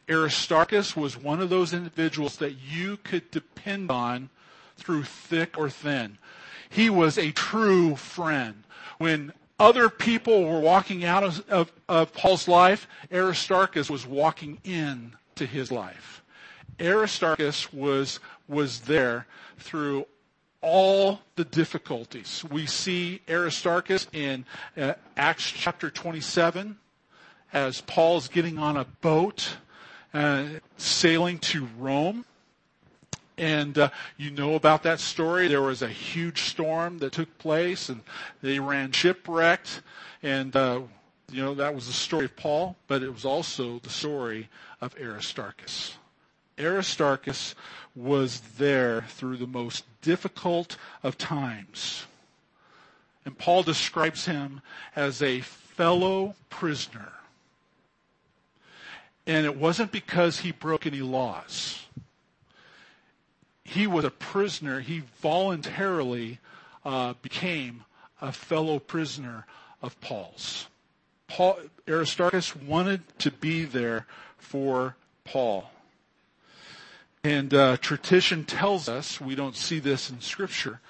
Aristarchus 0.09 0.97
was 0.97 1.17
one 1.17 1.41
of 1.41 1.51
those 1.51 1.73
individuals 1.73 2.37
that 2.37 2.53
you 2.53 2.97
could 2.99 3.31
depend 3.31 3.91
on 3.91 4.31
through 4.77 5.05
thick 5.05 5.57
or 5.57 5.71
thin. 5.71 6.19
He 6.69 6.91
was 6.91 7.19
a 7.19 7.33
true 7.33 7.97
friend. 7.97 8.65
When 8.99 9.33
other 9.59 9.89
people 9.89 10.45
were 10.45 10.61
walking 10.61 11.05
out 11.05 11.23
of, 11.23 11.49
of, 11.49 11.73
of 11.89 12.13
Paul's 12.13 12.49
life, 12.49 12.89
Aristarchus 13.13 13.89
was 13.89 14.07
walking 14.07 14.59
in 14.65 15.13
to 15.37 15.47
his 15.47 15.71
life. 15.71 16.23
Aristarchus 16.81 17.73
was, 17.73 18.19
was 18.49 18.81
there 18.81 19.27
through 19.59 20.07
all 20.61 21.21
the 21.37 21.45
difficulties. 21.45 22.45
We 22.51 22.67
see 22.67 23.21
Aristarchus 23.29 24.09
in 24.13 24.45
uh, 24.77 24.95
Acts 25.17 25.51
chapter 25.51 25.91
27 25.91 26.79
as 27.53 27.81
Paul's 27.83 28.29
getting 28.29 28.59
on 28.59 28.77
a 28.77 28.85
boat 28.85 29.59
sailing 30.77 31.39
to 31.39 31.69
Rome. 31.79 32.25
And 33.37 33.77
uh, 33.77 33.91
you 34.17 34.31
know 34.31 34.55
about 34.55 34.85
that 34.85 35.01
story. 35.01 35.49
There 35.49 35.63
was 35.63 35.83
a 35.83 35.89
huge 35.89 36.43
storm 36.43 36.99
that 36.99 37.13
took 37.13 37.37
place, 37.39 37.89
and 37.89 38.01
they 38.43 38.61
ran 38.61 38.93
shipwrecked. 38.93 39.83
And 40.23 40.55
uh, 40.55 40.83
you 41.33 41.43
know 41.43 41.55
that 41.55 41.75
was 41.75 41.89
the 41.89 41.93
story 41.93 42.27
of 42.27 42.37
Paul, 42.37 42.77
but 42.87 43.03
it 43.03 43.13
was 43.13 43.25
also 43.25 43.81
the 43.81 43.91
story 43.91 44.49
of 44.81 44.95
Aristarchus. 45.01 45.97
Aristarchus 46.59 47.57
was 47.97 48.41
there 48.59 49.03
through 49.09 49.39
the 49.39 49.47
most 49.47 49.85
difficult 50.01 50.77
of 51.03 51.19
times. 51.19 52.07
And 53.25 53.37
Paul 53.37 53.63
describes 53.63 54.27
him 54.27 54.61
as 54.95 55.23
a 55.23 55.41
fellow 55.41 56.35
prisoner 56.51 57.13
and 59.27 59.47
it 59.47 59.57
wasn't 59.57 59.91
because 59.91 60.41
he 60.41 60.53
broke 60.53 60.87
any 60.87 61.01
laws. 61.01 61.87
He 63.65 63.87
was 63.87 64.05
a 64.05 64.11
prisoner. 64.11 64.81
He 64.81 65.03
voluntarily 65.21 66.39
uh, 66.85 67.15
became 67.23 67.85
a 68.21 68.33
fellow 68.33 68.79
prisoner 68.79 69.47
of 69.83 69.99
Paul's. 70.01 70.69
Paul, 71.29 71.59
Aristarchus 71.89 72.55
wanted 72.55 73.03
to 73.19 73.31
be 73.31 73.65
there 73.65 74.07
for 74.37 74.97
Paul. 75.25 75.71
And 77.23 77.55
uh, 77.55 77.79
tradition 77.79 78.45
tells 78.45 78.89
us, 78.89 79.19
we 79.19 79.35
don't 79.35 79.57
see 79.57 79.79
this 79.79 80.11
in 80.11 80.21
Scripture, 80.21 80.81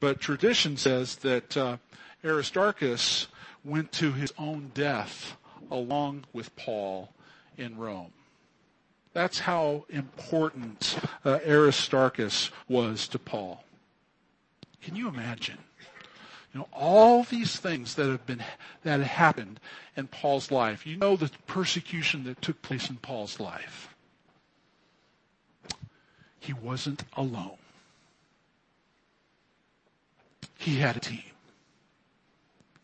but 0.00 0.20
tradition 0.20 0.78
says 0.78 1.16
that 1.16 1.54
uh, 1.54 1.76
Aristarchus 2.24 3.28
went 3.62 3.92
to 3.92 4.12
his 4.12 4.32
own 4.38 4.70
death 4.72 5.36
along 5.70 6.24
with 6.32 6.56
Paul 6.56 7.10
in 7.56 7.76
Rome. 7.76 8.12
That's 9.12 9.40
how 9.40 9.84
important 9.90 10.98
uh, 11.24 11.38
Aristarchus 11.46 12.50
was 12.68 13.06
to 13.08 13.18
Paul. 13.18 13.64
Can 14.80 14.96
you 14.96 15.08
imagine? 15.08 15.58
You 16.52 16.60
know, 16.60 16.68
all 16.72 17.24
these 17.24 17.56
things 17.56 17.94
that 17.94 18.06
have 18.06 18.26
been, 18.26 18.42
that 18.82 19.00
happened 19.00 19.60
in 19.96 20.06
Paul's 20.06 20.50
life. 20.50 20.86
You 20.86 20.96
know 20.96 21.16
the 21.16 21.30
persecution 21.46 22.24
that 22.24 22.42
took 22.42 22.60
place 22.62 22.90
in 22.90 22.96
Paul's 22.96 23.40
life. 23.40 23.94
He 26.40 26.52
wasn't 26.52 27.04
alone. 27.16 27.56
He 30.58 30.76
had 30.76 30.96
a 30.96 31.00
team. 31.00 31.31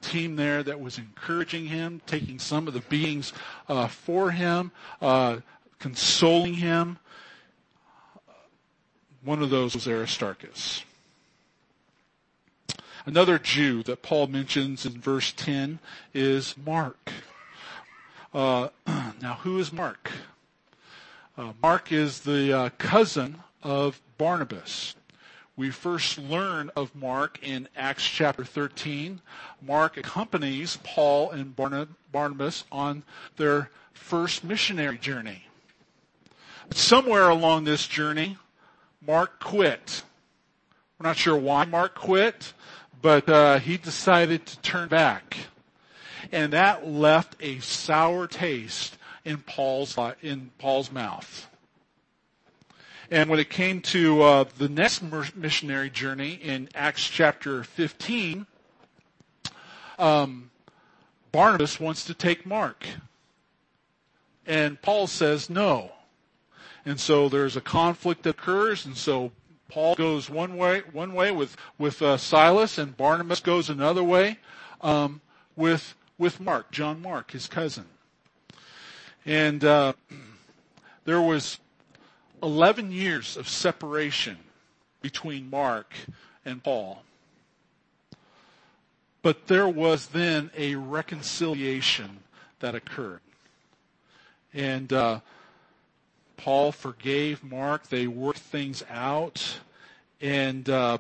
Team 0.01 0.37
there 0.37 0.63
that 0.63 0.81
was 0.81 0.99
encouraging 0.99 1.67
him, 1.67 2.01
taking 2.07 2.39
some 2.39 2.69
of 2.69 2.75
the 2.75 2.81
beings 2.81 3.33
uh, 3.69 3.89
for 3.89 4.31
him, 4.31 4.71
uh, 5.03 5.39
consoling 5.79 6.55
him. 6.55 6.99
One 9.25 9.43
of 9.43 9.51
those 9.51 9.75
was 9.75 9.89
Aristarchus. 9.89 10.85
Another 13.05 13.39
Jew 13.39 13.83
that 13.85 14.03
Paul 14.03 14.27
mentions 14.27 14.85
in 14.85 15.01
verse 15.01 15.33
10 15.33 15.79
is 16.13 16.55
Mark. 16.65 17.11
Uh, 18.35 18.69
now, 18.87 19.39
who 19.43 19.59
is 19.59 19.73
Mark? 19.73 20.11
Uh, 21.37 21.53
Mark 21.63 21.91
is 21.91 22.21
the 22.21 22.53
uh, 22.53 22.71
cousin 22.77 23.43
of 23.63 24.01
Barnabas. 24.19 24.95
We 25.59 25.71
first 25.71 26.19
learn 26.19 26.71
of 26.77 26.95
Mark 26.95 27.41
in 27.43 27.69
Acts 27.77 28.05
chapter 28.05 28.45
13. 28.45 29.21
Mark 29.61 29.97
accompanies 29.97 30.79
Paul 30.85 31.31
and 31.33 31.55
Barnabas 31.57 32.65
on 32.73 33.03
their 33.37 33.71
first 33.93 34.45
missionary 34.45 34.99
journey. 34.99 35.47
But 36.69 36.79
Somewhere 36.79 37.29
along 37.29 37.65
this 37.65 37.87
journey, 37.87 38.39
Mark 39.05 39.41
quit. 39.41 40.05
We're 40.99 41.09
not 41.09 41.17
sure 41.17 41.37
why 41.37 41.65
Mark 41.65 41.95
quit 41.95 42.55
but 43.01 43.29
uh, 43.29 43.59
he 43.59 43.77
decided 43.77 44.47
to 44.47 44.61
turn 44.61 44.89
back, 44.89 45.37
and 46.33 46.53
that 46.53 46.87
left 46.87 47.37
a 47.41 47.61
sour 47.61 48.27
taste 48.27 48.97
in 49.25 49.39
Paul's 49.39 49.97
in 50.23 50.51
Paul's 50.59 50.91
mouth. 50.91 51.49
And 53.11 53.31
when 53.31 53.39
it 53.39 53.49
came 53.49 53.81
to 53.83 54.23
uh, 54.23 54.45
the 54.59 54.69
next 54.69 55.03
missionary 55.35 55.89
journey 55.89 56.33
in 56.35 56.69
Acts 56.75 57.09
chapter 57.09 57.65
15, 57.65 58.47
um, 59.99 60.51
Barnabas 61.33 61.81
wants 61.81 62.05
to 62.05 62.15
take 62.15 62.45
Mark. 62.45 62.87
And 64.47 64.81
Paul 64.83 65.07
says 65.07 65.49
no. 65.49 65.93
And 66.85 67.01
so 67.01 67.29
there's 67.29 67.57
a 67.57 67.61
conflict 67.63 68.25
that 68.25 68.31
occurs, 68.31 68.85
and 68.87 68.97
so 68.97 69.33
Paul 69.69 69.95
goes 69.95 70.31
one 70.31 70.57
way, 70.57 70.83
one 70.93 71.13
way 71.13 71.31
with 71.31 71.57
with 71.77 72.01
uh, 72.01 72.17
Silas, 72.17 72.79
and 72.79 72.97
Barnabas 72.97 73.41
goes 73.41 73.69
another 73.69 74.03
way 74.03 74.39
um, 74.81 75.21
with 75.55 75.95
with 76.17 76.41
Mark, 76.41 76.71
John 76.71 77.03
Mark, 77.03 77.33
his 77.33 77.47
cousin. 77.47 77.85
And 79.27 79.65
uh, 79.65 79.93
there 81.05 81.21
was 81.21 81.59
11 82.43 82.93
years 82.93 83.37
of 83.37 83.49
separation 83.49 84.39
between 85.01 85.51
Mark 85.51 85.93
and 86.45 86.63
Paul. 86.63 87.03
But 89.23 89.47
there 89.49 89.69
was 89.69 90.09
then 90.09 90.51
a 90.57 90.77
reconciliation 90.77 92.21
that 92.61 92.75
occurred. 92.75 93.21
And 94.55 94.93
uh, 94.93 95.21
Paul 96.37 96.73
forgave 96.73 97.43
Mark. 97.45 97.89
They 97.89 98.07
worked 98.07 98.39
things 98.39 98.83
out. 98.89 99.59
And 100.21 100.69
uh, 100.71 100.99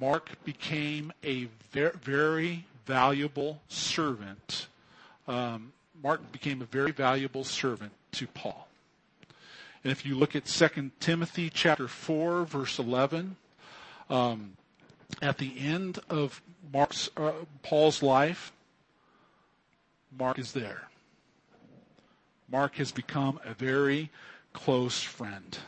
Mark 0.00 0.30
became 0.44 1.12
a 1.22 1.48
very, 1.72 1.92
very 2.02 2.64
valuable 2.86 3.60
servant. 3.68 4.68
Um, 5.26 5.72
Mark 6.02 6.32
became 6.32 6.62
a 6.62 6.64
very 6.64 6.92
valuable 6.92 7.44
servant 7.44 7.92
to 8.12 8.26
Paul. 8.28 8.67
And 9.84 9.92
if 9.92 10.04
you 10.04 10.16
look 10.16 10.34
at 10.34 10.46
2 10.46 10.90
Timothy 11.00 11.50
chapter 11.50 11.88
4, 11.88 12.44
verse 12.44 12.78
11, 12.78 13.36
um, 14.10 14.56
at 15.22 15.38
the 15.38 15.52
end 15.58 16.00
of 16.10 16.42
Mark's, 16.72 17.08
uh, 17.16 17.32
Paul's 17.62 18.02
life, 18.02 18.52
Mark 20.18 20.38
is 20.38 20.52
there. 20.52 20.88
Mark 22.50 22.76
has 22.76 22.92
become 22.92 23.38
a 23.44 23.54
very 23.54 24.10
close 24.52 25.02
friend. 25.02 25.58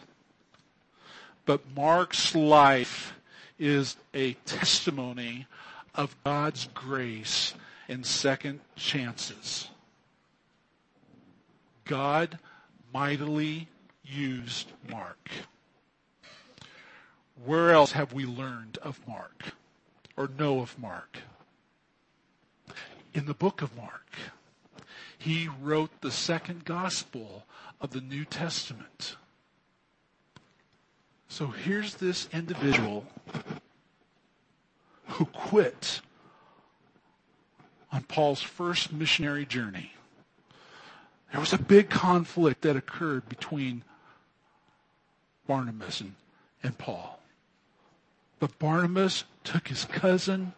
But 1.46 1.60
Mark's 1.76 2.34
life 2.34 3.14
is 3.58 3.96
a 4.14 4.32
testimony 4.46 5.46
of 5.94 6.16
God's 6.24 6.68
grace 6.74 7.54
and 7.88 8.04
second 8.06 8.60
chances. 8.76 9.68
God 11.84 12.38
mightily 12.94 13.68
used 14.10 14.72
Mark. 14.90 15.30
Where 17.44 17.70
else 17.70 17.92
have 17.92 18.12
we 18.12 18.26
learned 18.26 18.78
of 18.82 19.00
Mark 19.06 19.54
or 20.16 20.28
know 20.38 20.60
of 20.60 20.78
Mark? 20.78 21.18
In 23.14 23.26
the 23.26 23.34
book 23.34 23.62
of 23.62 23.76
Mark. 23.76 24.14
He 25.18 25.48
wrote 25.60 26.00
the 26.00 26.10
second 26.10 26.64
gospel 26.64 27.44
of 27.80 27.90
the 27.90 28.00
New 28.00 28.24
Testament. 28.24 29.16
So 31.28 31.48
here's 31.48 31.94
this 31.94 32.28
individual 32.32 33.06
who 35.08 35.26
quit 35.26 36.00
on 37.92 38.02
Paul's 38.04 38.42
first 38.42 38.92
missionary 38.92 39.44
journey. 39.44 39.92
There 41.32 41.40
was 41.40 41.52
a 41.52 41.58
big 41.58 41.90
conflict 41.90 42.62
that 42.62 42.76
occurred 42.76 43.28
between 43.28 43.84
Barnabas 45.46 46.00
and, 46.00 46.14
and 46.62 46.76
Paul. 46.76 47.20
But 48.38 48.58
Barnabas 48.58 49.24
took 49.44 49.68
his 49.68 49.84
cousin 49.84 50.52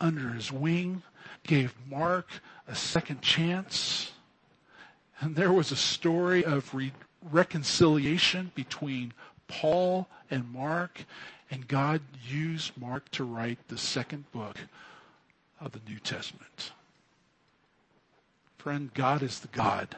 under 0.00 0.30
his 0.30 0.52
wing, 0.52 1.02
gave 1.42 1.74
Mark 1.90 2.28
a 2.68 2.74
second 2.74 3.22
chance, 3.22 4.12
and 5.20 5.34
there 5.34 5.52
was 5.52 5.72
a 5.72 5.76
story 5.76 6.44
of 6.44 6.74
re- 6.74 6.92
reconciliation 7.30 8.52
between 8.54 9.12
Paul 9.48 10.08
and 10.30 10.52
Mark, 10.52 11.04
and 11.50 11.66
God 11.66 12.02
used 12.28 12.76
Mark 12.76 13.10
to 13.12 13.24
write 13.24 13.58
the 13.68 13.78
second 13.78 14.30
book 14.32 14.58
of 15.60 15.72
the 15.72 15.80
New 15.88 15.98
Testament. 15.98 16.72
Friend, 18.58 18.92
God 18.94 19.22
is 19.22 19.40
the 19.40 19.48
God 19.48 19.96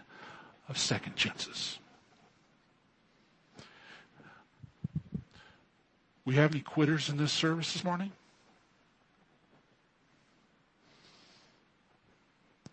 of 0.68 0.78
second 0.78 1.16
chances. 1.16 1.78
We 6.28 6.34
have 6.34 6.52
any 6.52 6.60
quitters 6.60 7.08
in 7.08 7.16
this 7.16 7.32
service 7.32 7.72
this 7.72 7.82
morning? 7.82 8.12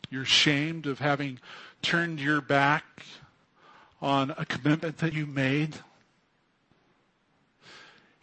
You're 0.10 0.24
ashamed 0.24 0.88
of 0.88 1.00
having 1.00 1.40
turned 1.82 2.20
your 2.20 2.42
back 2.42 3.06
on 4.02 4.32
a 4.32 4.44
commitment 4.44 4.98
that 4.98 5.14
you 5.14 5.26
made, 5.26 5.78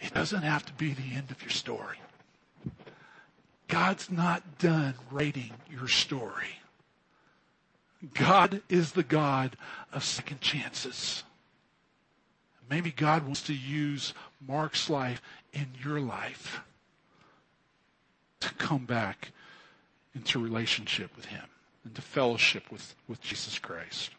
it 0.02 0.12
doesn't 0.12 0.42
have 0.42 0.66
to 0.66 0.72
be 0.74 0.92
the 0.92 1.14
end 1.14 1.30
of 1.30 1.40
your 1.40 1.48
story. 1.48 1.96
God's 3.68 4.10
not 4.10 4.58
done 4.58 4.96
writing 5.10 5.52
your 5.70 5.88
story. 5.88 6.58
God 8.12 8.60
is 8.68 8.92
the 8.92 9.02
God 9.02 9.56
of 9.94 10.04
second 10.04 10.42
chances. 10.42 11.22
Maybe 12.68 12.90
God 12.90 13.24
wants 13.24 13.42
to 13.44 13.54
use 13.54 14.12
Mark's 14.46 14.90
life 14.90 15.22
in 15.52 15.68
your 15.84 16.00
life 16.00 16.60
to 18.40 18.52
come 18.54 18.84
back 18.84 19.32
into 20.14 20.38
relationship 20.42 21.14
with 21.16 21.26
Him 21.26 21.44
into 21.84 22.02
fellowship 22.02 22.70
with, 22.70 22.94
with 23.08 23.20
Jesus 23.20 23.58
Christ. 23.58 24.10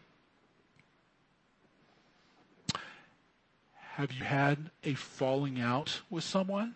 Have 3.95 4.11
you 4.11 4.23
had 4.23 4.71
a 4.83 4.95
falling 4.95 5.61
out 5.61 6.01
with 6.09 6.23
someone? 6.23 6.73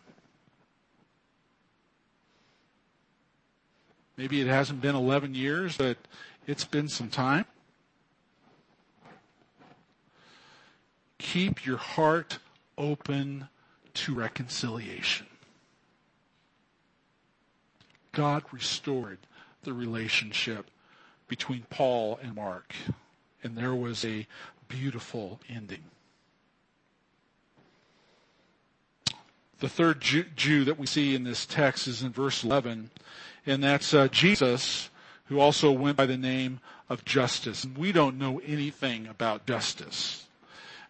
Maybe 4.15 4.41
it 4.41 4.47
hasn't 4.47 4.81
been 4.81 4.95
11 4.95 5.35
years, 5.35 5.77
but 5.77 5.97
It's 6.45 6.63
been 6.63 6.87
some 6.87 7.09
time. 7.09 7.45
Keep 11.17 11.65
your 11.65 11.77
heart 11.77 12.39
open 12.77 13.47
to 13.93 14.13
reconciliation. 14.13 15.25
God 18.11 18.43
restored 18.51 19.19
the 19.63 19.73
relationship 19.73 20.69
between 21.27 21.65
Paul 21.69 22.19
and 22.21 22.35
Mark, 22.35 22.73
and 23.43 23.57
there 23.57 23.75
was 23.75 24.05
a 24.05 24.25
beautiful 24.67 25.39
ending. 25.49 25.83
The 29.59 29.69
third 29.69 30.01
Jew, 30.01 30.65
that 30.65 30.77
we 30.77 30.85
see 30.85 31.15
in 31.15 31.23
this 31.23 31.45
text 31.45 31.87
is 31.87 32.03
in 32.03 32.11
verse 32.11 32.43
11, 32.43 32.91
and 33.45 33.63
that's 33.63 33.93
uh, 33.93 34.07
Jesus, 34.07 34.89
who 35.25 35.39
also 35.39 35.71
went 35.71 35.97
by 35.97 36.05
the 36.05 36.17
name 36.17 36.59
of 36.89 37.03
Justus. 37.05 37.65
We 37.65 37.91
don't 37.91 38.19
know 38.19 38.39
anything 38.45 39.07
about 39.07 39.47
Justus. 39.47 40.25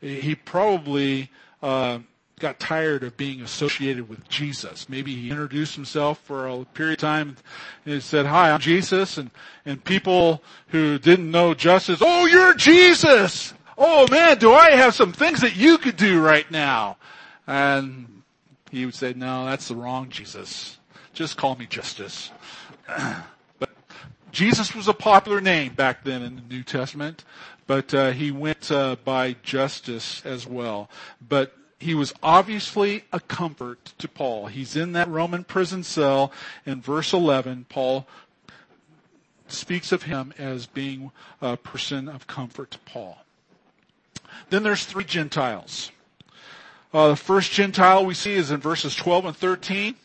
He 0.02 0.36
probably 0.36 1.32
uh, 1.62 2.00
got 2.40 2.60
tired 2.60 3.04
of 3.04 3.18
being 3.18 3.42
associated 3.42 4.08
with 4.08 4.28
Jesus. 4.30 4.88
Maybe 4.90 5.16
he 5.16 5.30
introduced 5.30 5.76
himself 5.76 6.20
for 6.20 6.48
a 6.48 6.66
period 6.66 6.94
of 6.94 7.00
time 7.00 7.38
and 7.86 8.02
said, 8.02 8.26
"Hi, 8.26 8.52
I'm 8.52 8.60
Jesus," 8.60 9.18
and 9.18 9.32
and 9.66 9.84
people 9.84 10.44
who 10.68 11.00
didn't 11.00 11.30
know 11.30 11.54
Justus, 11.54 12.00
"Oh, 12.02 12.26
you're 12.26 12.54
Jesus! 12.54 13.54
Oh 13.78 14.08
man, 14.10 14.38
do 14.38 14.54
I 14.54 14.72
have 14.72 14.96
some 14.96 15.14
things 15.14 15.42
that 15.42 15.56
you 15.56 15.78
could 15.78 15.98
do 15.98 16.22
right 16.22 16.50
now?" 16.52 16.98
And 17.48 18.18
he 18.72 18.86
would 18.86 18.96
say, 18.96 19.14
no, 19.14 19.46
that's 19.46 19.70
the 19.70 19.76
wrong 19.76 20.10
Jesus. 20.10 20.78
Just 21.14 21.38
call 21.38 21.56
me 21.56 21.66
Justus. 21.66 22.32
but 23.60 23.70
Jesus 24.32 24.76
was 24.76 24.88
a 24.88 24.94
popular 24.94 25.42
name 25.42 25.74
back 25.74 26.04
then 26.04 26.22
in 26.22 26.36
the 26.36 26.42
New 26.44 26.64
Testament, 26.64 27.24
but 27.68 27.94
uh, 27.94 28.12
he 28.12 28.32
went 28.32 28.72
uh, 28.72 28.96
by 29.04 29.36
Justus 29.44 30.26
as 30.26 30.48
well. 30.48 30.90
But 31.22 31.54
he 31.80 31.94
was 31.94 32.14
obviously 32.24 33.04
a 33.14 33.20
comfort 33.20 33.94
to 34.00 34.08
Paul. 34.08 34.48
He's 34.48 34.76
in 34.76 34.94
that 34.94 35.08
Roman 35.10 35.44
prison 35.44 35.84
cell. 35.84 36.32
In 36.66 36.82
verse 36.82 37.14
11, 37.14 37.68
Paul 37.70 38.08
speaks 39.48 39.92
of 39.92 40.04
him 40.04 40.34
as 40.38 40.66
being 40.66 41.12
a 41.42 41.56
person 41.56 42.08
of 42.08 42.26
comfort 42.26 42.72
to 42.72 42.80
Paul. 42.80 43.20
Then 44.50 44.64
there's 44.64 44.86
three 44.86 45.04
Gentiles. 45.04 45.92
Uh, 46.94 47.10
the 47.10 47.16
first 47.16 47.52
Gentile 47.52 48.06
we 48.06 48.14
see 48.14 48.34
is 48.34 48.50
in 48.50 48.60
verses 48.60 48.96
12 48.96 49.26
and 49.26 49.38
13, 49.38 49.96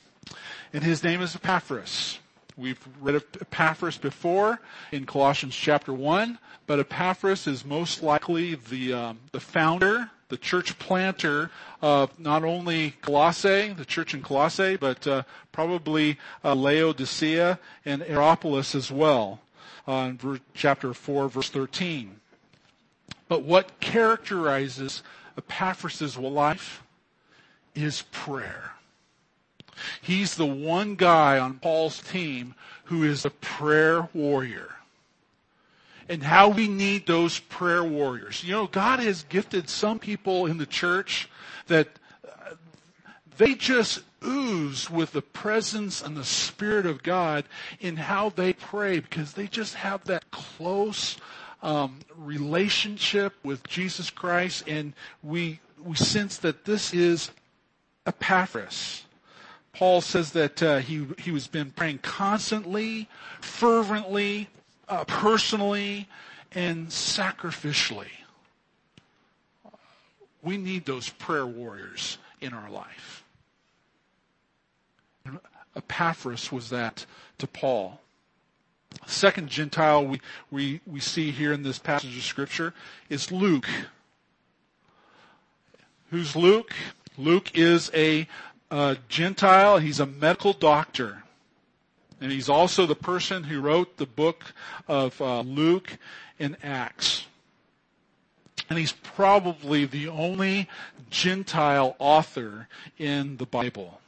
and 0.73 0.85
his 0.85 1.03
name 1.03 1.23
is 1.23 1.35
Epaphras. 1.35 2.19
We've 2.63 2.89
read 3.01 3.17
of 3.17 3.25
Epaphras 3.41 3.99
before 3.99 4.61
in 4.93 5.05
Colossians 5.05 5.57
chapter 5.57 5.93
1, 5.93 6.39
but 6.69 6.79
Epaphras 6.79 7.49
is 7.49 7.65
most 7.65 8.05
likely 8.05 8.55
the, 8.55 8.93
um, 8.93 9.19
the 9.33 9.41
founder, 9.41 10.11
the 10.29 10.37
church 10.37 10.79
planter 10.79 11.51
of 11.83 12.17
not 12.21 12.45
only 12.45 12.93
Colossae, 13.03 13.73
the 13.73 13.85
church 13.85 14.15
in 14.15 14.23
Colossae, 14.23 14.77
but 14.77 15.05
uh, 15.09 15.25
probably 15.51 16.21
uh, 16.45 16.55
Laodicea 16.55 17.59
and 17.85 18.01
Hierapolis 18.01 18.77
as 18.77 18.93
well, 18.93 19.41
uh, 19.89 20.11
in 20.11 20.19
ver- 20.19 20.41
chapter 20.55 20.95
4, 20.95 21.29
verse 21.31 21.51
13. 21.51 22.21
But 23.27 23.43
what 23.43 23.81
characterizes 23.81 25.03
Epaphras' 25.37 26.17
life 26.17 26.85
is 27.75 28.03
prayer. 28.13 28.75
He's 30.01 30.37
the 30.37 30.47
one 30.47 30.95
guy 30.95 31.39
on 31.39 31.59
Paul's 31.59 32.01
team 32.01 32.55
who 32.85 33.05
is 33.05 33.25
a 33.25 33.31
prayer 33.31 34.09
warrior. 34.13 34.71
And 36.09 36.23
how 36.23 36.49
we 36.49 36.69
need 36.69 37.07
those 37.07 37.39
prayer 37.39 37.85
warriors. 37.85 38.45
You 38.45 38.53
know, 38.53 38.67
God 38.67 38.99
has 38.99 39.25
gifted 39.25 39.69
some 39.69 39.99
people 39.99 40.47
in 40.47 40.59
the 40.59 40.67
church 40.67 41.29
that 41.69 41.89
they 43.39 43.55
just 43.55 44.03
ooze 44.25 44.91
with 44.91 45.13
the 45.13 45.23
presence 45.23 46.03
and 46.03 46.17
the 46.17 46.25
Spirit 46.25 46.87
of 46.87 47.03
God 47.03 47.45
in 47.81 47.97
how 47.97 48.29
they 48.31 48.53
pray 48.53 49.01
because 49.01 49.33
they 49.33 49.47
just 49.47 49.75
have 49.75 50.05
that 50.05 50.31
close 50.31 51.17
um, 51.63 52.01
relationship 52.17 53.35
with 53.43 53.65
Jesus 53.65 54.11
Christ, 54.11 54.65
and 54.67 54.93
we 55.23 55.61
we 55.83 55.97
sense 55.97 56.37
that 56.39 56.65
this 56.65 56.93
is 56.93 57.31
Epaphras. 58.07 59.05
Paul 59.73 60.01
says 60.01 60.33
that 60.33 60.63
uh, 60.63 60.79
he 60.79 61.07
he 61.19 61.31
was 61.31 61.47
been 61.47 61.71
praying 61.71 61.99
constantly, 61.99 63.09
fervently, 63.41 64.49
uh, 64.89 65.05
personally, 65.05 66.09
and 66.53 66.89
sacrificially. 66.89 68.11
We 70.43 70.59
need 70.59 70.85
those 70.85 71.09
prayer 71.09 71.47
warriors 71.47 72.19
in 72.41 72.53
our 72.53 72.71
life. 72.71 73.25
Epaphras 75.75 76.53
was 76.53 76.69
that 76.71 77.07
to 77.39 77.47
Paul. 77.47 78.01
Second 79.07 79.49
Gentile 79.49 80.05
we, 80.05 80.21
we, 80.51 80.81
we 80.87 81.01
see 81.01 81.31
here 81.31 81.53
in 81.53 81.63
this 81.63 81.79
passage 81.79 82.17
of 82.17 82.23
Scripture 82.23 82.75
is 83.09 83.33
Luke. 83.33 83.69
Who's 86.11 86.37
Luke? 86.37 86.75
Luke 87.17 87.57
is 87.57 87.91
a 87.95 88.27
Gentile. 89.09 89.79
He's 89.79 90.01
a 90.01 90.07
medical 90.07 90.53
doctor. 90.53 91.23
And 92.21 92.33
he's 92.33 92.49
also 92.49 92.87
the 92.87 92.95
person 92.95 93.45
who 93.45 93.61
wrote 93.61 93.97
the 93.97 94.07
book 94.07 94.55
of 94.89 95.21
uh, 95.21 95.41
Luke 95.41 95.99
and 96.39 96.57
Acts. 96.63 97.27
And 98.71 98.79
he's 98.79 98.93
probably 98.93 99.85
the 99.85 100.09
only 100.09 100.69
Gentile 101.11 101.97
author 101.99 102.69
in 102.97 103.37
the 103.37 103.45
Bible. 103.45 104.01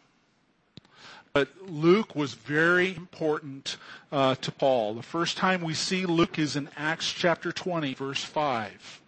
But 1.35 1.49
Luke 1.69 2.15
was 2.15 2.35
very 2.35 2.95
important 2.95 3.77
uh, 4.13 4.37
to 4.37 4.53
Paul. 4.53 4.95
The 4.95 5.03
first 5.03 5.37
time 5.37 5.63
we 5.63 5.75
see 5.75 6.07
Luke 6.07 6.39
is 6.39 6.55
in 6.55 6.71
Acts 6.77 7.11
chapter 7.13 7.51
20, 7.51 7.95
verse 7.95 8.23
5, 8.23 9.03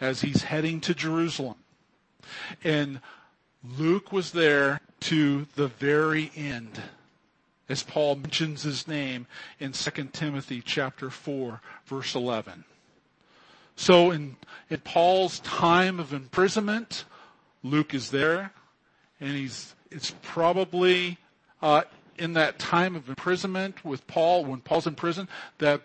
as 0.00 0.22
he's 0.22 0.44
heading 0.44 0.80
to 0.80 0.94
Jerusalem. 0.94 1.56
And 2.64 3.00
Luke 3.64 4.10
was 4.12 4.32
there 4.32 4.80
to 5.00 5.46
the 5.54 5.68
very 5.68 6.32
end, 6.34 6.82
as 7.68 7.82
Paul 7.82 8.16
mentions 8.16 8.62
his 8.62 8.88
name 8.88 9.26
in 9.60 9.72
2 9.72 9.90
Timothy 10.12 10.60
chapter 10.64 11.10
4, 11.10 11.60
verse 11.86 12.14
11. 12.14 12.64
So 13.76 14.10
in, 14.10 14.36
in 14.68 14.80
Paul's 14.80 15.38
time 15.40 16.00
of 16.00 16.12
imprisonment, 16.12 17.04
Luke 17.62 17.94
is 17.94 18.10
there, 18.10 18.52
and 19.20 19.30
he's, 19.30 19.74
it's 19.90 20.12
probably 20.22 21.18
uh, 21.62 21.82
in 22.18 22.32
that 22.32 22.58
time 22.58 22.96
of 22.96 23.08
imprisonment 23.08 23.84
with 23.84 24.06
Paul, 24.08 24.44
when 24.44 24.60
Paul's 24.60 24.88
in 24.88 24.96
prison, 24.96 25.28
that 25.58 25.82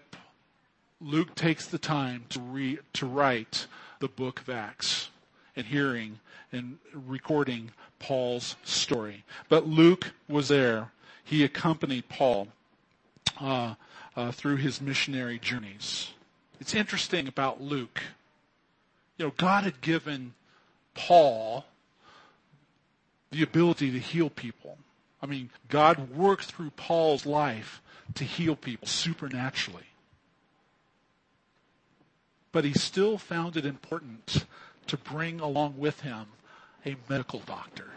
Luke 0.99 1.35
takes 1.35 1.67
the 1.67 1.77
time 1.77 2.25
to 2.29 2.39
read, 2.39 2.79
to 2.93 3.05
write 3.05 3.67
the 3.99 4.07
book 4.07 4.41
of 4.41 4.49
Acts 4.49 5.09
and 5.58 5.65
hearing 5.65 6.20
and 6.54 6.78
recording 6.93 7.72
Paul's 8.00 8.56
story. 8.63 9.26
But 9.50 9.67
Luke 9.67 10.13
was 10.30 10.48
there. 10.48 10.91
He 11.24 11.43
accompanied 11.43 12.08
Paul 12.08 12.48
uh, 13.41 13.74
uh, 14.15 14.32
through 14.32 14.58
his 14.58 14.80
missionary 14.80 15.39
journeys. 15.39 16.12
It's 16.62 16.74
interesting 16.74 17.28
about 17.28 17.60
Luke. 17.60 18.02
You 19.17 19.26
know, 19.26 19.34
God 19.36 19.63
had 19.63 19.82
given 19.82 20.34
Paul 20.93 21.65
the 23.32 23.43
ability 23.43 23.91
to 23.91 24.00
heal 24.00 24.30
people. 24.30 24.78
I 25.22 25.26
mean, 25.26 25.50
God 25.70 26.15
worked 26.15 26.46
through 26.46 26.70
Paul's 26.72 27.26
life 27.26 27.82
to 28.15 28.24
heal 28.24 28.56
people 28.56 28.88
supernaturally. 28.88 29.84
But 32.52 32.63
he 32.63 32.74
still 32.74 33.17
found 33.17 33.58
it 33.58 33.65
important 33.65 34.45
to 34.88 34.97
bring 34.97 35.39
along 35.39 35.75
with 35.77 36.01
him 36.01 36.25
a 36.85 36.95
medical 37.09 37.39
doctor. 37.39 37.88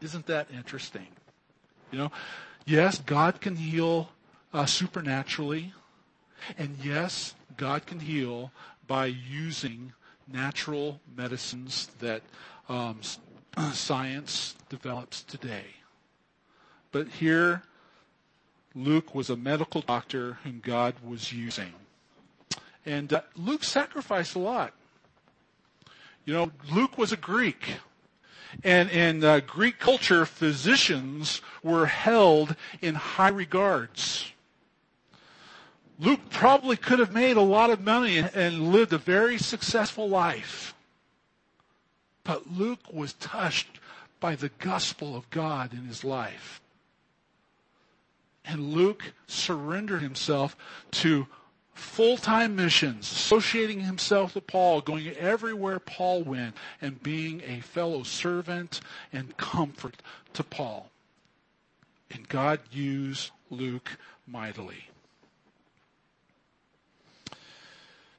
Isn't 0.00 0.26
that 0.26 0.48
interesting? 0.52 1.06
You 1.90 1.98
know, 1.98 2.12
yes, 2.64 2.98
God 2.98 3.40
can 3.40 3.56
heal 3.56 4.10
uh, 4.52 4.66
supernaturally, 4.66 5.72
and 6.58 6.76
yes, 6.82 7.34
God 7.56 7.86
can 7.86 8.00
heal 8.00 8.52
by 8.86 9.06
using 9.06 9.92
natural 10.30 11.00
medicines 11.16 11.88
that 12.00 12.22
um, 12.68 13.00
science 13.72 14.54
develops 14.68 15.22
today. 15.22 15.64
But 16.92 17.08
here, 17.08 17.62
Luke 18.74 19.14
was 19.14 19.30
a 19.30 19.36
medical 19.36 19.80
doctor 19.80 20.38
whom 20.44 20.60
God 20.64 20.94
was 21.04 21.32
using. 21.32 21.72
And 22.84 23.12
uh, 23.12 23.22
Luke 23.36 23.64
sacrificed 23.64 24.34
a 24.34 24.38
lot. 24.38 24.74
You 26.24 26.34
know, 26.34 26.50
Luke 26.72 26.96
was 26.96 27.12
a 27.12 27.16
Greek. 27.16 27.76
And 28.62 28.90
in 28.90 29.24
uh, 29.24 29.40
Greek 29.40 29.78
culture, 29.78 30.24
physicians 30.24 31.42
were 31.62 31.86
held 31.86 32.54
in 32.80 32.94
high 32.94 33.28
regards. 33.28 34.32
Luke 35.98 36.20
probably 36.30 36.76
could 36.76 36.98
have 36.98 37.12
made 37.12 37.36
a 37.36 37.42
lot 37.42 37.70
of 37.70 37.80
money 37.80 38.18
and 38.18 38.72
lived 38.72 38.92
a 38.92 38.98
very 38.98 39.38
successful 39.38 40.08
life. 40.08 40.74
But 42.24 42.50
Luke 42.50 42.80
was 42.92 43.12
touched 43.14 43.80
by 44.18 44.34
the 44.34 44.50
gospel 44.58 45.16
of 45.16 45.28
God 45.30 45.72
in 45.72 45.86
his 45.86 46.04
life. 46.04 46.60
And 48.44 48.72
Luke 48.72 49.12
surrendered 49.26 50.02
himself 50.02 50.56
to 50.92 51.26
full-time 51.74 52.56
missions, 52.56 53.10
associating 53.10 53.80
himself 53.80 54.34
with 54.34 54.46
Paul, 54.46 54.80
going 54.80 55.08
everywhere 55.08 55.78
Paul 55.78 56.22
went, 56.22 56.56
and 56.80 57.02
being 57.02 57.42
a 57.46 57.60
fellow 57.60 58.02
servant 58.04 58.80
and 59.12 59.36
comfort 59.36 59.96
to 60.32 60.44
Paul. 60.44 60.90
And 62.10 62.28
God 62.28 62.60
used 62.70 63.30
Luke 63.50 63.98
mightily. 64.26 64.88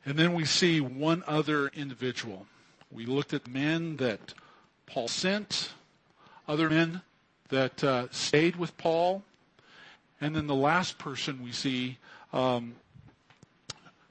And 0.06 0.18
then 0.18 0.34
we 0.34 0.46
see 0.46 0.82
one 0.82 1.24
other 1.26 1.70
individual. 1.70 2.46
We 2.92 3.06
looked 3.06 3.34
at 3.34 3.48
men 3.48 3.98
that 3.98 4.34
Paul 4.86 5.08
sent, 5.08 5.72
other 6.48 6.70
men 6.70 7.02
that 7.50 7.84
uh, 7.84 8.08
stayed 8.12 8.56
with 8.56 8.78
Paul, 8.78 9.24
and 10.22 10.36
then 10.36 10.48
the 10.48 10.56
last 10.56 10.98
person 10.98 11.44
we 11.44 11.52
see 11.52 11.98
um, 12.34 12.76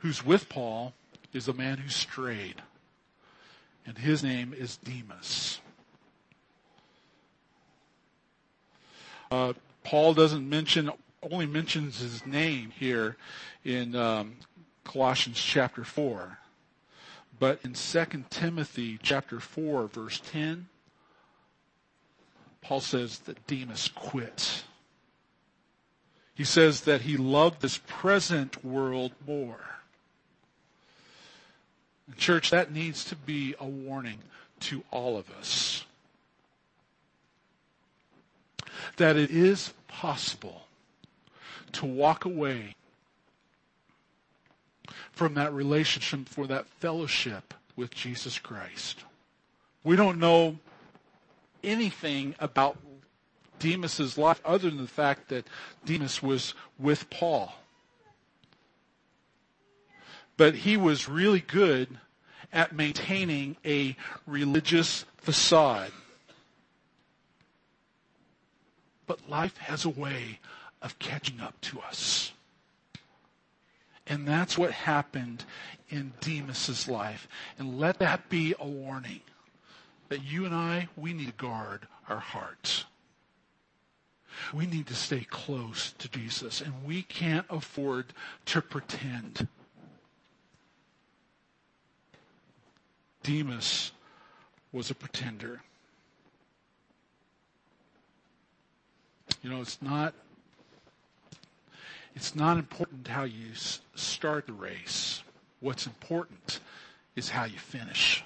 who's 0.05 0.23
with 0.23 0.51
Paul 0.51 0.93
is 1.33 1.49
a 1.49 1.55
man 1.55 1.79
who 1.79 1.89
strayed. 1.89 2.61
And 3.87 3.97
his 3.97 4.23
name 4.23 4.53
is 4.53 4.77
Demas. 4.77 5.61
Uh, 9.31 9.55
Paul 9.83 10.13
doesn't 10.13 10.47
mention, 10.47 10.91
only 11.23 11.47
mentions 11.47 12.01
his 12.01 12.27
name 12.27 12.71
here 12.79 13.17
in 13.65 13.97
um, 13.97 14.35
Colossians 14.85 15.41
chapter 15.41 15.85
4. 15.85 16.39
But 17.39 17.61
in 17.65 17.73
2 17.73 18.25
Timothy 18.29 18.99
chapter 19.03 19.41
4 19.41 19.87
verse 19.87 20.21
10, 20.31 20.69
Paul 22.61 22.81
says 22.81 23.21
that 23.21 23.47
Demas 23.47 23.89
quit. 23.89 24.65
He 26.35 26.45
says 26.45 26.83
that 26.83 27.01
he 27.01 27.17
loved 27.17 27.63
this 27.63 27.81
present 27.87 28.63
world 28.63 29.13
more. 29.27 29.75
Church, 32.17 32.51
that 32.51 32.73
needs 32.73 33.05
to 33.07 33.17
be 33.17 33.55
a 33.59 33.67
warning 33.67 34.19
to 34.61 34.85
all 34.91 35.17
of 35.17 35.31
us. 35.31 35.85
That 38.97 39.17
it 39.17 39.31
is 39.31 39.73
possible 39.89 40.63
to 41.73 41.87
walk 41.87 42.25
away 42.25 42.77
from 45.13 45.35
that 45.35 45.53
relationship, 45.53 46.29
for 46.29 46.47
that 46.47 46.67
fellowship 46.67 47.55
with 47.77 47.91
Jesus 47.91 48.39
Christ. 48.39 49.05
We 49.83 49.97
don't 49.97 50.19
know 50.19 50.59
anything 51.63 52.35
about 52.39 52.77
Demas's 53.59 54.19
life 54.19 54.41
other 54.45 54.69
than 54.69 54.79
the 54.83 54.87
fact 54.87 55.29
that 55.29 55.47
Demas 55.85 56.23
was 56.23 56.55
with 56.79 57.09
Paul. 57.11 57.55
But 60.37 60.55
he 60.55 60.77
was 60.77 61.09
really 61.09 61.41
good 61.41 61.89
at 62.53 62.75
maintaining 62.75 63.57
a 63.65 63.97
religious 64.27 65.05
facade. 65.17 65.91
But 69.07 69.29
life 69.29 69.57
has 69.59 69.85
a 69.85 69.91
way 69.91 70.41
of 70.81 70.99
catching 70.99 71.41
up 71.41 71.61
to 71.63 71.81
us. 71.81 72.33
And 74.07 74.27
that's 74.27 74.59
what 74.59 74.71
happened 74.71 75.45
in 75.89 76.13
Demas's 76.21 76.89
life. 76.89 77.27
And 77.59 77.79
let 77.79 77.99
that 78.01 78.29
be 78.29 78.55
a 78.59 78.67
warning 78.67 79.21
that 80.09 80.23
you 80.23 80.45
and 80.45 80.55
I, 80.55 80.89
we 80.97 81.13
need 81.13 81.27
to 81.27 81.33
guard 81.33 81.87
our 82.09 82.19
hearts. 82.19 82.85
We 84.53 84.67
need 84.67 84.87
to 84.89 84.95
stay 84.95 85.25
close 85.25 85.93
to 85.99 86.09
Jesus, 86.09 86.61
and 86.61 86.85
we 86.85 87.03
can't 87.03 87.47
afford 87.49 88.07
to 88.47 88.61
pretend. 88.61 89.49
Demas 93.25 93.91
was 94.73 94.91
a 94.91 94.95
pretender. 94.95 95.61
You 99.43 99.51
know, 99.51 99.61
it's 99.61 99.83
not 99.83 100.15
it's 102.15 102.37
not 102.37 102.59
important 102.59 103.09
how 103.09 103.25
you 103.25 103.51
start 103.97 104.47
the 104.47 104.53
race. 104.53 105.23
What's 105.59 105.87
important 105.87 106.61
is 107.17 107.29
how 107.29 107.45
you 107.45 107.59
finish. 107.59 108.23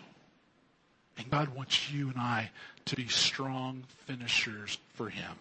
And 1.16 1.30
God 1.30 1.48
wants 1.48 1.90
you 1.90 2.08
and 2.08 2.18
I 2.18 2.50
to 2.84 2.96
be 2.96 3.08
strong 3.08 3.84
finishers 4.06 4.78
for 4.94 5.08
Him. 5.08 5.32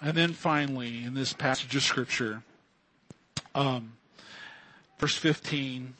And 0.00 0.16
then 0.16 0.32
finally, 0.32 1.04
in 1.04 1.14
this 1.14 1.32
passage 1.32 1.76
of 1.76 1.82
Scripture, 1.82 2.42
um, 3.54 3.92
verse 4.98 5.16
15, 5.16 5.94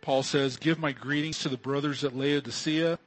Paul 0.00 0.22
says, 0.22 0.56
Give 0.56 0.78
my 0.78 0.92
greetings 0.92 1.40
to 1.40 1.48
the 1.48 1.56
brothers 1.56 2.04
at 2.04 2.16
Laodicea 2.16 2.98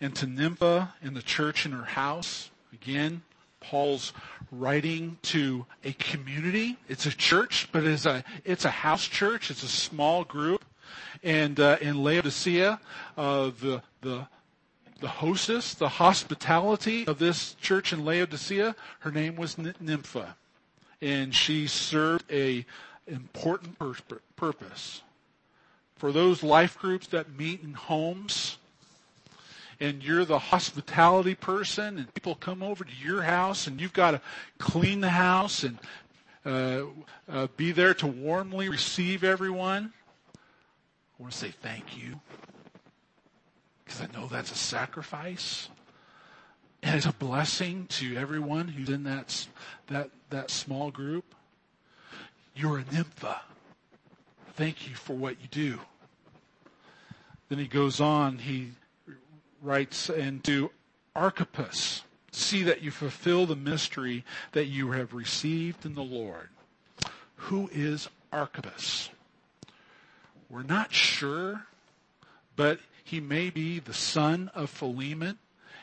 and 0.00 0.14
to 0.16 0.26
Nympha 0.26 0.94
and 1.02 1.16
the 1.16 1.22
church 1.22 1.64
in 1.64 1.72
her 1.72 1.84
house. 1.84 2.50
Again, 2.72 3.22
Paul's 3.60 4.12
writing 4.50 5.18
to 5.22 5.64
a 5.84 5.92
community. 5.92 6.76
It's 6.88 7.06
a 7.06 7.10
church, 7.10 7.68
but 7.72 7.84
it's 7.84 8.06
a, 8.06 8.24
it's 8.44 8.64
a 8.64 8.70
house 8.70 9.06
church. 9.06 9.50
It's 9.50 9.62
a 9.62 9.68
small 9.68 10.24
group. 10.24 10.64
And 11.22 11.58
uh, 11.60 11.78
in 11.80 12.02
Laodicea, 12.02 12.80
uh, 13.16 13.50
the, 13.60 13.82
the, 14.00 14.26
the 15.00 15.08
hostess, 15.08 15.74
the 15.74 15.88
hospitality 15.88 17.06
of 17.06 17.18
this 17.18 17.54
church 17.54 17.92
in 17.92 18.04
Laodicea, 18.04 18.74
her 19.00 19.10
name 19.12 19.36
was 19.36 19.56
Nympha. 19.56 20.36
And 21.00 21.34
she 21.34 21.66
served 21.66 22.24
a 22.30 22.66
important 23.06 23.78
pur- 23.78 24.20
purpose. 24.36 25.02
For 26.02 26.10
those 26.10 26.42
life 26.42 26.76
groups 26.80 27.06
that 27.06 27.38
meet 27.38 27.62
in 27.62 27.74
homes, 27.74 28.58
and 29.78 30.02
you're 30.02 30.24
the 30.24 30.40
hospitality 30.40 31.36
person 31.36 31.96
and 31.96 32.12
people 32.12 32.34
come 32.34 32.60
over 32.60 32.82
to 32.82 32.90
your 33.00 33.22
house 33.22 33.68
and 33.68 33.80
you've 33.80 33.92
got 33.92 34.10
to 34.10 34.20
clean 34.58 35.00
the 35.00 35.10
house 35.10 35.62
and 35.62 35.78
uh, 36.44 36.86
uh, 37.30 37.46
be 37.56 37.70
there 37.70 37.94
to 37.94 38.08
warmly 38.08 38.68
receive 38.68 39.22
everyone, 39.22 39.92
I 40.34 41.22
want 41.22 41.34
to 41.34 41.38
say 41.38 41.52
thank 41.62 41.96
you 41.96 42.18
because 43.84 44.00
I 44.00 44.08
know 44.12 44.26
that's 44.26 44.50
a 44.50 44.56
sacrifice. 44.56 45.68
And 46.82 46.96
it's 46.96 47.06
a 47.06 47.12
blessing 47.12 47.86
to 47.90 48.16
everyone 48.16 48.66
who's 48.66 48.88
in 48.88 49.04
that, 49.04 49.46
that, 49.86 50.10
that 50.30 50.50
small 50.50 50.90
group. 50.90 51.32
You're 52.56 52.78
a 52.78 52.84
nympha. 52.92 53.40
Thank 54.56 54.88
you 54.88 54.96
for 54.96 55.14
what 55.14 55.40
you 55.40 55.46
do. 55.48 55.78
Then 57.52 57.58
he 57.58 57.68
goes 57.68 58.00
on, 58.00 58.38
he 58.38 58.70
writes 59.60 60.08
and 60.08 60.42
to 60.44 60.70
Archippus, 61.14 62.00
see 62.30 62.62
that 62.62 62.80
you 62.80 62.90
fulfill 62.90 63.44
the 63.44 63.54
mystery 63.54 64.24
that 64.52 64.68
you 64.68 64.92
have 64.92 65.12
received 65.12 65.84
in 65.84 65.94
the 65.94 66.02
Lord. 66.02 66.48
Who 67.36 67.68
is 67.70 68.08
Archippus? 68.32 69.10
We're 70.48 70.62
not 70.62 70.94
sure, 70.94 71.66
but 72.56 72.80
he 73.04 73.20
may 73.20 73.50
be 73.50 73.78
the 73.78 73.92
son 73.92 74.50
of 74.54 74.70
Philemon 74.70 75.38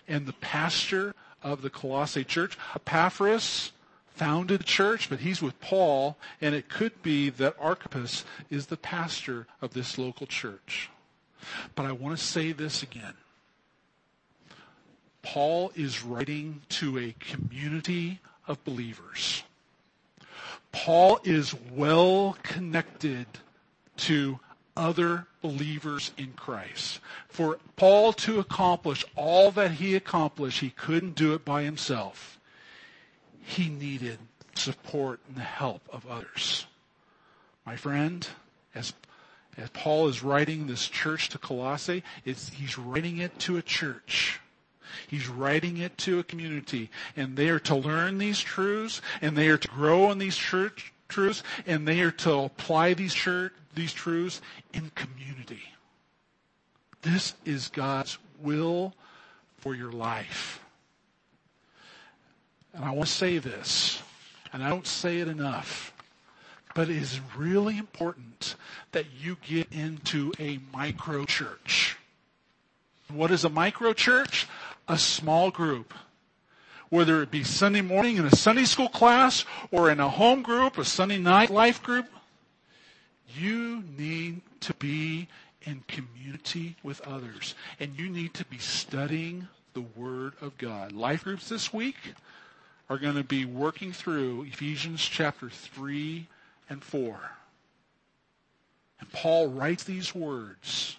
and 0.08 0.26
the 0.26 0.34
pastor 0.34 1.14
of 1.44 1.62
the 1.62 1.70
Colossae 1.70 2.24
church. 2.24 2.58
Epaphras 2.74 3.74
founded 4.16 4.62
the 4.62 4.64
church, 4.64 5.08
but 5.08 5.20
he's 5.20 5.40
with 5.40 5.62
Paul, 5.62 6.18
and 6.42 6.56
it 6.56 6.68
could 6.68 7.04
be 7.04 7.30
that 7.30 7.56
Archippus 7.60 8.26
is 8.50 8.66
the 8.66 8.76
pastor 8.76 9.46
of 9.62 9.76
this 9.76 10.00
local 10.00 10.26
church. 10.26 10.90
But 11.76 11.86
I 11.86 11.92
want 11.92 12.18
to 12.18 12.24
say 12.24 12.52
this 12.52 12.84
again. 12.84 13.14
Paul 15.22 15.72
is 15.76 16.04
writing 16.04 16.62
to 16.70 16.98
a 16.98 17.16
community 17.20 18.20
of 18.48 18.64
believers. 18.64 19.44
Paul 20.72 21.20
is 21.24 21.54
well 21.74 22.38
connected 22.44 23.28
to 23.98 24.40
other 24.78 25.28
believers 25.42 26.12
in 26.18 26.34
Christ. 26.34 27.00
For 27.28 27.60
Paul 27.76 28.14
to 28.14 28.40
accomplish 28.40 29.04
all 29.16 29.52
that 29.52 29.72
he 29.72 29.96
accomplished, 29.96 30.62
he 30.62 30.70
couldn't 30.70 31.16
do 31.16 31.34
it 31.34 31.44
by 31.44 31.64
himself. 31.64 32.40
He 33.42 33.68
needed 33.68 34.20
support 34.56 35.20
and 35.28 35.38
the 35.38 35.42
help 35.42 35.82
of 35.92 36.06
others. 36.08 36.66
My 37.66 37.76
friend, 37.76 38.28
as, 38.74 38.94
as 39.62 39.70
Paul 39.70 40.08
is 40.08 40.24
writing 40.24 40.68
this 40.68 40.88
church 40.88 41.30
to 41.30 41.38
Colossae, 41.38 42.04
he's 42.24 42.78
writing 42.78 43.18
it 43.18 43.38
to 43.40 43.58
a 43.58 43.62
church 43.62 44.40
He's 45.08 45.28
writing 45.28 45.78
it 45.78 45.98
to 46.00 46.20
a 46.20 46.24
community, 46.24 46.90
and 47.16 47.36
they 47.36 47.50
are 47.50 47.60
to 47.60 47.76
learn 47.76 48.18
these 48.18 48.40
truths, 48.40 49.02
and 49.22 49.38
they 49.38 49.50
are 49.50 49.58
to 49.58 49.68
grow 49.68 50.12
in 50.12 50.18
these 50.18 50.38
church 50.38 50.94
truths, 51.08 51.44
and 51.66 51.88
they 51.88 52.02
are 52.02 52.12
to 52.12 52.34
apply 52.34 52.94
these 52.94 53.14
church, 53.14 53.54
these 53.74 53.94
truths 53.94 54.42
in 54.74 54.92
community. 54.96 55.64
This 57.02 57.34
is 57.46 57.70
God's 57.70 58.18
will 58.42 58.94
for 59.58 59.76
your 59.76 59.92
life. 59.92 60.64
And 62.74 62.84
I 62.84 62.92
want 62.92 63.08
to 63.08 63.14
say 63.14 63.40
this, 63.40 64.02
and 64.54 64.64
I 64.64 64.70
don't 64.70 64.88
say 64.88 65.20
it 65.20 65.28
enough, 65.28 65.94
but 66.80 66.90
it 66.90 66.96
is 66.96 67.20
really 67.36 67.78
important 67.78 68.56
that 68.94 69.04
you 69.20 69.36
get 69.46 69.68
into 69.70 70.32
a 70.40 70.62
micro 70.72 71.26
church. 71.26 71.98
What 73.12 73.32
is 73.32 73.44
a 73.44 73.50
micro 73.50 73.92
church? 73.92 74.48
A 74.88 74.98
small 74.98 75.52
group. 75.52 75.94
Whether 76.88 77.22
it 77.22 77.32
be 77.32 77.44
Sunday 77.44 77.82
morning 77.82 78.16
in 78.16 78.26
a 78.26 78.34
Sunday 78.34 78.64
school 78.64 78.88
class 78.88 79.44
or 79.72 79.92
in 79.92 80.00
a 80.00 80.08
home 80.08 80.42
group, 80.42 80.78
a 80.78 80.86
Sunday 80.86 81.18
night 81.18 81.50
life 81.50 81.84
group, 81.84 82.06
you 83.36 83.84
need 83.98 84.40
to 84.62 84.74
be 84.76 85.28
in 85.64 85.84
community 85.90 86.78
with 86.82 87.02
others. 87.02 87.56
And 87.82 88.00
you 88.00 88.08
need 88.08 88.34
to 88.36 88.46
be 88.46 88.58
studying 88.58 89.50
the 89.74 89.84
Word 89.98 90.32
of 90.40 90.58
God. 90.58 90.94
Life 90.94 91.26
groups 91.26 91.50
this 91.50 91.74
week 91.74 91.98
are 92.90 92.98
going 92.98 93.16
to 93.16 93.24
be 93.26 93.44
working 93.44 93.92
through 93.92 94.44
Ephesians 94.44 95.02
chapter 95.02 95.50
3 95.50 96.26
and 96.70 96.84
4. 96.84 97.20
And 99.00 99.12
Paul 99.12 99.48
writes 99.48 99.84
these 99.84 100.14
words 100.14 100.98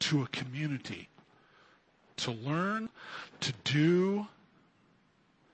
to 0.00 0.22
a 0.22 0.28
community 0.28 1.08
to 2.18 2.30
learn, 2.30 2.88
to 3.40 3.52
do, 3.64 4.26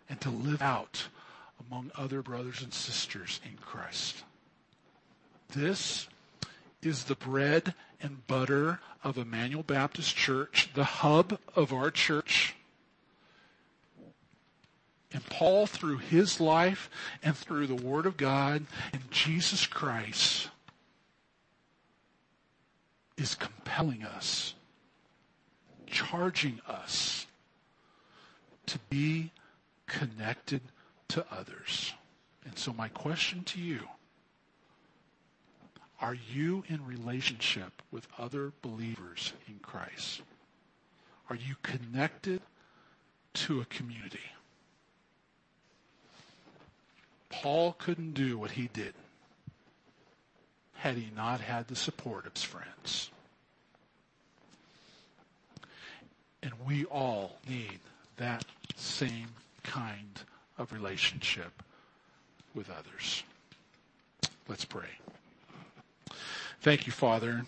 and 0.08 0.20
to 0.20 0.30
live 0.30 0.62
out 0.62 1.08
among 1.68 1.90
other 1.96 2.22
brothers 2.22 2.62
and 2.62 2.72
sisters 2.72 3.40
in 3.44 3.56
Christ. 3.58 4.22
This 5.50 6.08
is 6.82 7.04
the 7.04 7.14
bread 7.14 7.74
and 8.00 8.26
butter 8.26 8.80
of 9.04 9.18
Emmanuel 9.18 9.62
Baptist 9.62 10.16
Church, 10.16 10.70
the 10.74 10.84
hub 10.84 11.38
of 11.54 11.72
our 11.72 11.90
church. 11.90 12.54
And 15.12 15.24
Paul, 15.26 15.66
through 15.66 15.98
his 15.98 16.40
life 16.40 16.88
and 17.22 17.36
through 17.36 17.66
the 17.66 17.74
Word 17.74 18.06
of 18.06 18.16
God 18.16 18.64
and 18.92 19.10
Jesus 19.10 19.66
Christ, 19.66 20.48
is 23.16 23.34
compelling 23.34 24.04
us, 24.04 24.54
charging 25.86 26.60
us 26.66 27.26
to 28.66 28.78
be 28.88 29.30
connected 29.86 30.62
to 31.08 31.24
others. 31.30 31.92
And 32.44 32.58
so 32.58 32.72
my 32.72 32.88
question 32.88 33.44
to 33.44 33.60
you, 33.60 33.80
are 36.00 36.14
you 36.14 36.64
in 36.68 36.84
relationship 36.84 37.82
with 37.92 38.08
other 38.18 38.52
believers 38.62 39.32
in 39.46 39.60
Christ? 39.60 40.22
Are 41.30 41.36
you 41.36 41.54
connected 41.62 42.40
to 43.34 43.60
a 43.60 43.64
community? 43.66 44.18
Paul 47.32 47.74
couldn't 47.78 48.12
do 48.12 48.38
what 48.38 48.52
he 48.52 48.68
did 48.72 48.94
had 50.74 50.96
he 50.96 51.08
not 51.16 51.40
had 51.40 51.68
the 51.68 51.76
support 51.76 52.26
of 52.26 52.34
his 52.34 52.42
friends. 52.42 53.10
And 56.42 56.52
we 56.66 56.84
all 56.84 57.38
need 57.48 57.78
that 58.16 58.44
same 58.76 59.28
kind 59.62 60.20
of 60.58 60.72
relationship 60.72 61.62
with 62.54 62.68
others. 62.68 63.22
Let's 64.48 64.64
pray. 64.64 64.98
Thank 66.60 66.86
you, 66.86 66.92
Father, 66.92 67.46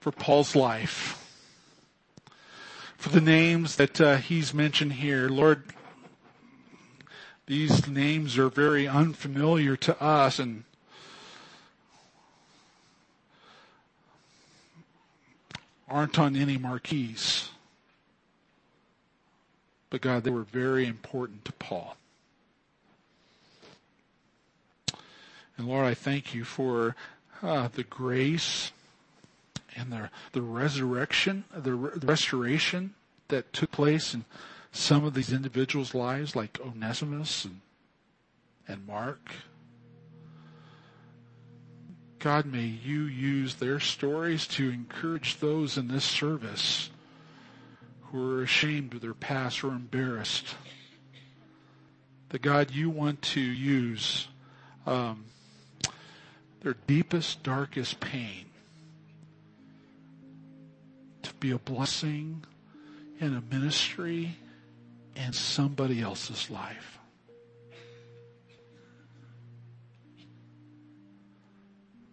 for 0.00 0.12
Paul's 0.12 0.56
life, 0.56 1.22
for 2.96 3.10
the 3.10 3.20
names 3.20 3.76
that 3.76 4.00
uh, 4.00 4.16
he's 4.16 4.54
mentioned 4.54 4.94
here. 4.94 5.28
Lord, 5.28 5.64
these 7.46 7.86
names 7.86 8.36
are 8.38 8.48
very 8.48 8.88
unfamiliar 8.88 9.76
to 9.76 10.02
us 10.02 10.38
and 10.38 10.64
aren't 15.88 16.18
on 16.18 16.34
any 16.34 16.58
marquees. 16.58 17.50
But 19.90 20.00
God, 20.00 20.24
they 20.24 20.30
were 20.30 20.42
very 20.42 20.86
important 20.86 21.44
to 21.44 21.52
Paul. 21.52 21.96
And 25.56 25.68
Lord, 25.68 25.86
I 25.86 25.94
thank 25.94 26.34
you 26.34 26.44
for 26.44 26.96
uh, 27.42 27.68
the 27.68 27.84
grace 27.84 28.72
and 29.76 29.92
the, 29.92 30.10
the 30.32 30.42
resurrection, 30.42 31.44
the, 31.54 31.74
re- 31.74 31.92
the 31.94 32.06
restoration 32.06 32.94
that 33.28 33.52
took 33.52 33.70
place 33.70 34.12
in 34.12 34.24
some 34.76 35.04
of 35.04 35.14
these 35.14 35.32
individuals' 35.32 35.94
lives, 35.94 36.36
like 36.36 36.60
Onesimus 36.60 37.46
and, 37.46 37.60
and 38.68 38.86
Mark. 38.86 39.30
God, 42.18 42.44
may 42.44 42.64
you 42.64 43.02
use 43.02 43.54
their 43.54 43.80
stories 43.80 44.46
to 44.48 44.70
encourage 44.70 45.38
those 45.38 45.78
in 45.78 45.88
this 45.88 46.04
service 46.04 46.90
who 48.02 48.38
are 48.38 48.42
ashamed 48.42 48.94
of 48.94 49.00
their 49.00 49.14
past 49.14 49.64
or 49.64 49.68
embarrassed. 49.68 50.54
That 52.28 52.42
God, 52.42 52.70
you 52.70 52.90
want 52.90 53.22
to 53.22 53.40
use 53.40 54.28
um, 54.86 55.24
their 56.60 56.76
deepest, 56.86 57.42
darkest 57.42 58.00
pain 58.00 58.46
to 61.22 61.32
be 61.34 61.50
a 61.50 61.58
blessing 61.58 62.44
in 63.20 63.34
a 63.34 63.54
ministry 63.54 64.36
and 65.16 65.34
somebody 65.34 66.02
else's 66.02 66.50
life. 66.50 66.98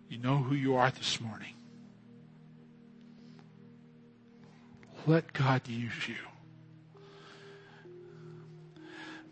You 0.09 0.17
know 0.19 0.37
who 0.37 0.55
you 0.55 0.75
are 0.75 0.89
this 0.91 1.19
morning. 1.19 1.53
Let 5.05 5.33
God 5.33 5.67
use 5.67 6.07
you 6.07 6.15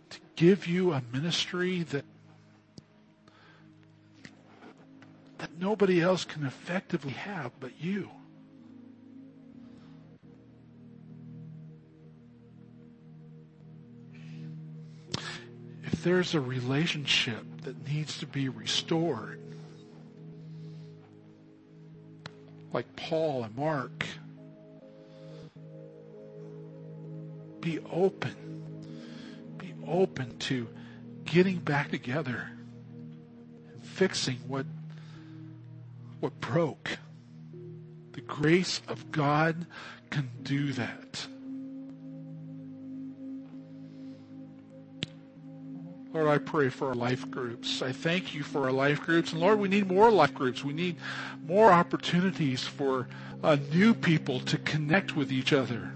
to 0.09 0.19
give 0.35 0.67
you 0.67 0.91
a 0.91 1.01
ministry 1.13 1.83
that 1.83 2.03
that 5.37 5.49
nobody 5.59 6.01
else 6.01 6.23
can 6.25 6.45
effectively 6.45 7.13
have 7.13 7.51
but 7.59 7.71
you. 7.79 8.09
There's 16.03 16.33
a 16.33 16.41
relationship 16.41 17.43
that 17.63 17.87
needs 17.87 18.17
to 18.19 18.25
be 18.25 18.49
restored, 18.49 19.39
like 22.73 22.95
Paul 22.95 23.43
and 23.43 23.55
Mark, 23.55 24.05
be 27.59 27.79
open. 27.91 28.35
Be 29.57 29.73
open 29.87 30.37
to 30.39 30.67
getting 31.25 31.59
back 31.59 31.91
together 31.91 32.49
and 33.71 33.83
fixing 33.83 34.37
what 34.47 34.65
what 36.19 36.39
broke. 36.39 36.97
The 38.13 38.21
grace 38.21 38.81
of 38.87 39.11
God 39.11 39.65
can 40.09 40.29
do 40.43 40.73
that. 40.73 41.10
Lord, 46.13 46.27
I 46.27 46.39
pray 46.39 46.67
for 46.67 46.89
our 46.89 46.95
life 46.95 47.29
groups. 47.31 47.81
I 47.81 47.93
thank 47.93 48.33
you 48.33 48.43
for 48.43 48.65
our 48.65 48.71
life 48.71 49.01
groups. 49.01 49.31
And 49.31 49.39
Lord, 49.39 49.59
we 49.59 49.69
need 49.69 49.87
more 49.87 50.11
life 50.11 50.33
groups. 50.33 50.63
We 50.63 50.73
need 50.73 50.97
more 51.45 51.71
opportunities 51.71 52.63
for 52.63 53.07
uh, 53.43 53.57
new 53.71 53.93
people 53.93 54.41
to 54.41 54.57
connect 54.57 55.15
with 55.15 55.31
each 55.31 55.53
other. 55.53 55.93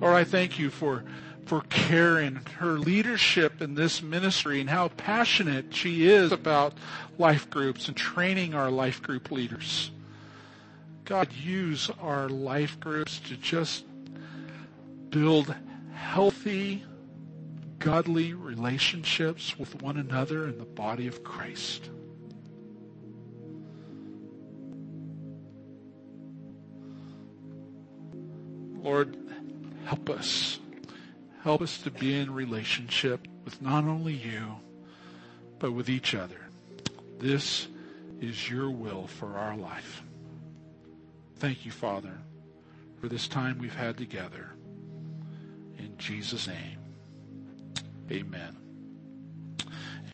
Lord, 0.00 0.14
I 0.14 0.24
thank 0.24 0.58
you 0.58 0.70
for, 0.70 1.04
for 1.46 1.60
Karen, 1.68 2.40
her 2.58 2.72
leadership 2.72 3.62
in 3.62 3.74
this 3.74 4.02
ministry 4.02 4.60
and 4.60 4.68
how 4.68 4.88
passionate 4.88 5.72
she 5.72 6.08
is 6.08 6.32
about 6.32 6.74
life 7.16 7.48
groups 7.48 7.86
and 7.86 7.96
training 7.96 8.54
our 8.54 8.70
life 8.70 9.00
group 9.02 9.30
leaders. 9.30 9.92
God, 11.04 11.32
use 11.32 11.90
our 12.00 12.28
life 12.28 12.80
groups 12.80 13.20
to 13.28 13.36
just 13.36 13.84
build 15.10 15.54
healthy, 15.94 16.84
godly 17.80 18.32
relationships 18.32 19.58
with 19.58 19.82
one 19.82 19.96
another 19.96 20.46
in 20.46 20.58
the 20.58 20.64
body 20.64 21.08
of 21.08 21.24
Christ. 21.24 21.90
Lord, 28.82 29.16
Help 29.90 30.08
us. 30.10 30.60
Help 31.42 31.62
us 31.62 31.78
to 31.78 31.90
be 31.90 32.16
in 32.16 32.32
relationship 32.32 33.26
with 33.44 33.60
not 33.60 33.82
only 33.82 34.12
you, 34.12 34.54
but 35.58 35.72
with 35.72 35.88
each 35.88 36.14
other. 36.14 36.40
This 37.18 37.66
is 38.20 38.48
your 38.48 38.70
will 38.70 39.08
for 39.08 39.36
our 39.36 39.56
life. 39.56 40.04
Thank 41.38 41.66
you, 41.66 41.72
Father, 41.72 42.16
for 43.00 43.08
this 43.08 43.26
time 43.26 43.58
we've 43.58 43.74
had 43.74 43.96
together. 43.96 44.50
In 45.76 45.96
Jesus' 45.98 46.46
name, 46.46 46.78
amen. 48.12 48.59